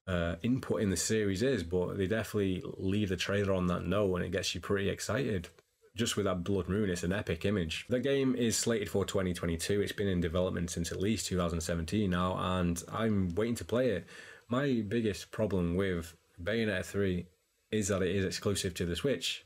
uh, 0.07 0.37
input 0.43 0.83
in 0.83 0.91
the 0.91 0.97
series 0.97 1.43
is, 1.43 1.63
but 1.63 1.97
they 1.97 2.07
definitely 2.07 2.63
leave 2.77 3.09
the 3.09 3.17
trailer 3.17 3.53
on 3.53 3.67
that 3.67 3.85
note 3.85 4.15
and 4.17 4.25
it 4.25 4.33
gets 4.33 4.55
you 4.55 4.61
pretty 4.61 4.89
excited. 4.89 5.49
Just 5.97 6.17
with 6.17 6.27
that 6.27 6.45
Blood 6.45 6.69
Moon, 6.69 6.91
it's 6.91 7.05
an 7.05 7.13
epic 7.13 7.47
image. 7.47 7.87
The 7.89 8.01
game 8.01 8.35
is 8.37 8.57
slated 8.57 8.91
for 8.91 9.07
2022. 9.07 9.81
It's 9.81 9.93
been 9.93 10.09
in 10.09 10.21
development 10.21 10.71
since 10.71 10.93
at 10.93 11.01
least 11.01 11.27
2017 11.29 12.11
now, 12.11 12.37
and 12.39 12.83
I'm 12.93 13.35
waiting 13.35 13.55
to 13.57 13.65
play 13.65 13.91
it. 13.91 14.07
My 14.49 14.85
biggest 14.87 15.31
problem 15.31 15.75
with 15.75 16.15
Bayonetta 16.43 16.85
3 16.85 17.27
is 17.71 17.89
that 17.89 18.03
it 18.03 18.15
is 18.15 18.25
exclusive 18.25 18.75
to 18.75 18.87
the 18.87 18.97
Switch 18.97 19.45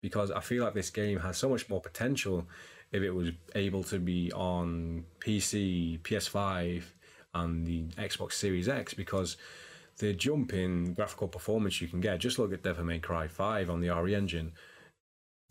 because 0.00 0.30
I 0.30 0.40
feel 0.40 0.64
like 0.64 0.74
this 0.74 0.90
game 0.90 1.20
has 1.20 1.36
so 1.36 1.48
much 1.48 1.68
more 1.68 1.80
potential 1.80 2.46
if 2.90 3.02
it 3.02 3.10
was 3.10 3.30
able 3.54 3.84
to 3.84 3.98
be 3.98 4.30
on 4.32 5.04
PC, 5.20 6.00
PS5, 6.02 6.82
and 7.34 7.66
the 7.66 7.84
Xbox 7.96 8.32
Series 8.32 8.68
X 8.68 8.94
because 8.94 9.36
the 9.98 10.12
jump 10.12 10.52
in 10.52 10.94
graphical 10.94 11.28
performance 11.28 11.80
you 11.80 11.88
can 11.88 12.00
get, 12.00 12.18
just 12.18 12.38
look 12.38 12.52
at 12.52 12.62
Devil 12.62 12.84
May 12.84 12.98
Cry 12.98 13.28
5 13.28 13.70
on 13.70 13.80
the 13.80 13.90
RE 13.90 14.14
engine. 14.14 14.52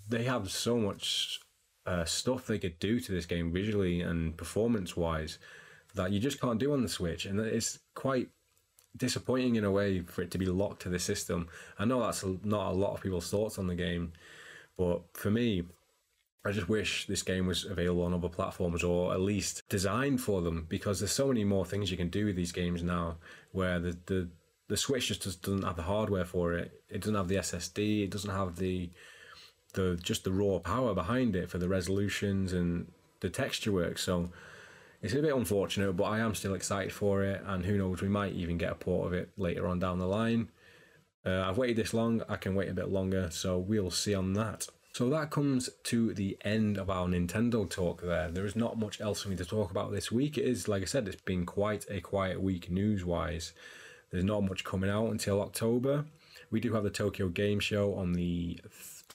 They 0.08 0.24
have 0.24 0.52
so 0.52 0.78
much 0.78 1.40
uh, 1.86 2.06
stuff 2.06 2.46
they 2.46 2.60
could 2.60 2.78
do 2.80 3.00
to 3.00 3.12
this 3.12 3.26
game 3.26 3.52
visually 3.52 4.02
and 4.02 4.38
performance 4.38 4.96
wise 4.96 5.40
that 5.96 6.12
you 6.12 6.20
just 6.20 6.40
can't 6.40 6.60
do 6.60 6.74
on 6.74 6.82
the 6.82 6.90
Switch. 6.90 7.26
And 7.26 7.40
it's 7.40 7.80
quite 7.96 8.30
disappointing 8.96 9.56
in 9.56 9.64
a 9.64 9.72
way 9.72 10.02
for 10.02 10.22
it 10.22 10.32
to 10.32 10.38
be 10.38 10.46
locked 10.46 10.82
to 10.84 10.90
the 10.90 11.00
system. 11.00 11.48
I 11.80 11.86
know 11.86 12.02
that's 12.02 12.24
not 12.44 12.72
a 12.72 12.76
lot 12.76 12.94
of 12.94 13.02
people's 13.02 13.30
thoughts 13.30 13.58
on 13.58 13.68
the 13.68 13.76
game, 13.76 14.14
but 14.78 15.02
for 15.14 15.32
me, 15.32 15.64
I 16.44 16.52
just 16.52 16.68
wish 16.68 17.06
this 17.06 17.22
game 17.22 17.46
was 17.46 17.66
available 17.66 18.04
on 18.04 18.14
other 18.14 18.30
platforms 18.30 18.84
or 18.84 19.14
at 19.14 19.22
least 19.22 19.62
designed 19.70 20.22
for 20.22 20.42
them 20.42 20.66
because 20.70 21.00
there's 21.00 21.12
so 21.12 21.28
many 21.28 21.44
more 21.44 21.66
things 21.66 21.92
you 21.92 21.98
can 21.98 22.10
do 22.10 22.26
with 22.26 22.36
these 22.36 22.52
games 22.52 22.82
now 22.82 23.18
where 23.52 23.80
the, 23.80 23.96
the, 24.08 24.28
the 24.68 24.78
Switch 24.78 25.08
just 25.08 25.44
doesn't 25.44 25.64
have 25.64 25.76
the 25.76 25.84
hardware 25.84 26.26
for 26.26 26.54
it. 26.54 26.82
It 26.90 27.02
doesn't 27.02 27.16
have 27.16 27.28
the 27.28 27.36
SSD, 27.36 28.06
it 28.06 28.10
doesn't 28.10 28.32
have 28.32 28.56
the 28.56 28.90
the 29.74 29.98
just 30.02 30.26
the 30.26 30.32
raw 30.32 30.60
power 30.60 30.94
behind 30.94 31.36
it 31.36 31.50
for 31.50 31.58
the 31.58 31.70
resolutions 31.70 32.54
and 32.54 32.92
the 33.22 33.30
texture 33.30 33.72
work. 33.72 33.98
So 33.98 34.30
it's 35.02 35.14
a 35.14 35.22
bit 35.22 35.36
unfortunate, 35.36 35.94
but 35.94 36.04
I 36.06 36.20
am 36.20 36.36
still 36.36 36.54
excited 36.54 36.94
for 36.94 37.24
it, 37.24 37.42
and 37.46 37.66
who 37.66 37.78
knows, 37.78 38.02
we 38.02 38.08
might 38.08 38.34
even 38.34 38.58
get 38.58 38.72
a 38.72 38.76
port 38.76 39.08
of 39.08 39.14
it 39.14 39.32
later 39.38 39.68
on 39.68 39.80
down 39.80 40.00
the 40.00 40.08
line. 40.08 40.50
Uh, 41.26 41.42
I've 41.42 41.58
waited 41.58 41.78
this 41.78 41.94
long, 41.94 42.22
I 42.30 42.36
can 42.36 42.56
wait 42.56 42.70
a 42.70 42.74
bit 42.74 42.90
longer, 42.90 43.30
so 43.32 43.58
we'll 43.58 43.92
see 43.92 44.14
on 44.14 44.34
that. 44.34 44.68
So 44.94 45.10
that 45.10 45.32
comes 45.32 45.70
to 45.86 46.14
the 46.14 46.38
end 46.44 46.78
of 46.78 46.90
our 46.90 47.08
Nintendo 47.08 47.68
talk 47.70 48.02
there. 48.02 48.30
There 48.30 48.46
is 48.46 48.56
not 48.56 48.78
much 48.78 49.00
else 49.00 49.22
for 49.22 49.30
me 49.30 49.38
to 49.38 49.46
talk 49.46 49.72
about 49.72 49.92
this 49.92 50.12
week. 50.12 50.38
It 50.38 50.44
is, 50.44 50.68
like 50.68 50.82
I 50.82 50.86
said, 50.86 51.08
it's 51.08 51.22
been 51.22 51.46
quite 51.46 51.86
a 51.90 52.02
quiet 52.02 52.42
week 52.42 52.70
news 52.70 53.06
wise. 53.06 53.54
There's 54.12 54.26
not 54.26 54.44
much 54.44 54.66
coming 54.66 54.90
out 54.90 55.08
until 55.08 55.42
October. 55.42 56.06
We 56.50 56.60
do 56.60 56.74
have 56.74 56.84
the 56.84 56.90
Tokyo 56.90 57.30
Game 57.30 57.62
Show 57.62 57.96
on 57.96 58.12
the 58.12 58.60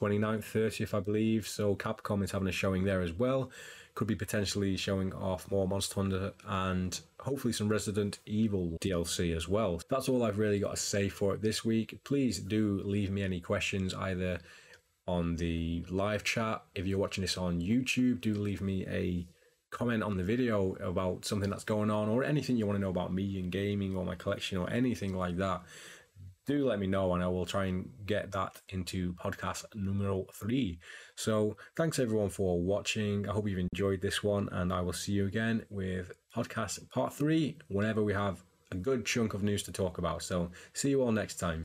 29th, 0.01 0.45
30th, 0.45 0.95
I 0.95 1.01
believe. 1.01 1.47
So 1.47 1.77
Capcom 1.77 2.25
is 2.25 2.31
having 2.31 2.49
a 2.49 2.53
showing 2.53 2.85
there 2.85 3.03
as 3.03 3.13
well. 3.13 3.51
Could 3.97 4.07
be 4.07 4.15
potentially 4.15 4.77
showing 4.77 5.13
off 5.13 5.51
more 5.51 5.67
Monster 5.67 5.95
Hunter 5.97 6.33
and 6.47 7.01
hopefully 7.19 7.53
some 7.53 7.69
Resident 7.69 8.21
Evil 8.27 8.79
DLC 8.81 9.35
as 9.35 9.49
well. 9.49 9.81
That's 9.89 10.09
all 10.09 10.23
I've 10.23 10.39
really 10.39 10.61
got 10.61 10.73
to 10.73 10.77
say 10.77 11.09
for 11.09 11.35
it 11.35 11.43
this 11.43 11.65
week. 11.65 11.99
Please 12.05 12.39
do 12.39 12.81
leave 12.85 13.11
me 13.11 13.23
any 13.23 13.41
questions 13.41 13.95
either 13.95 14.39
on 15.09 15.37
the 15.37 15.85
live 15.89 16.23
chat. 16.23 16.63
If 16.75 16.87
you're 16.87 16.99
watching 16.99 17.23
this 17.23 17.39
on 17.39 17.61
YouTube, 17.61 18.21
do 18.21 18.35
leave 18.35 18.61
me 18.61 18.87
a 18.87 19.27
comment 19.71 20.03
on 20.03 20.17
the 20.17 20.23
video 20.23 20.75
about 20.75 21.25
something 21.25 21.51
that's 21.51 21.65
going 21.65 21.91
on 21.91 22.09
or 22.09 22.23
anything 22.23 22.57
you 22.57 22.67
want 22.67 22.77
to 22.77 22.81
know 22.81 22.91
about 22.91 23.13
me 23.13 23.39
and 23.41 23.51
gaming 23.51 23.97
or 23.97 24.05
my 24.05 24.15
collection 24.15 24.59
or 24.59 24.71
anything 24.71 25.17
like 25.17 25.37
that 25.37 25.63
do 26.47 26.67
let 26.67 26.79
me 26.79 26.87
know 26.87 27.13
and 27.15 27.23
I 27.23 27.27
will 27.27 27.45
try 27.45 27.67
and 27.67 27.89
get 28.07 28.31
that 28.33 28.61
into 28.69 29.13
podcast 29.15 29.65
numero 29.75 30.27
three. 30.33 30.79
So 31.17 31.57
thanks 31.77 31.99
everyone 31.99 32.31
for 32.31 32.61
watching. 32.61 33.29
I 33.29 33.33
hope 33.33 33.49
you've 33.49 33.67
enjoyed 33.73 34.01
this 34.01 34.23
one 34.23 34.49
and 34.53 34.73
I 34.73 34.81
will 34.81 34.93
see 34.93 35.13
you 35.13 35.27
again 35.27 35.65
with 35.71 36.13
podcast 36.35 36.89
part 36.91 37.13
three 37.13 37.59
whenever 37.69 38.03
we 38.03 38.13
have 38.13 38.43
a 38.73 38.77
good 38.77 39.05
chunk 39.05 39.35
of 39.35 39.43
news 39.43 39.63
to 39.65 39.73
talk 39.73 39.99
about. 39.99 40.23
So 40.23 40.51
see 40.73 40.91
you 40.91 41.03
all 41.03 41.13
next 41.13 41.37
time. 41.37 41.55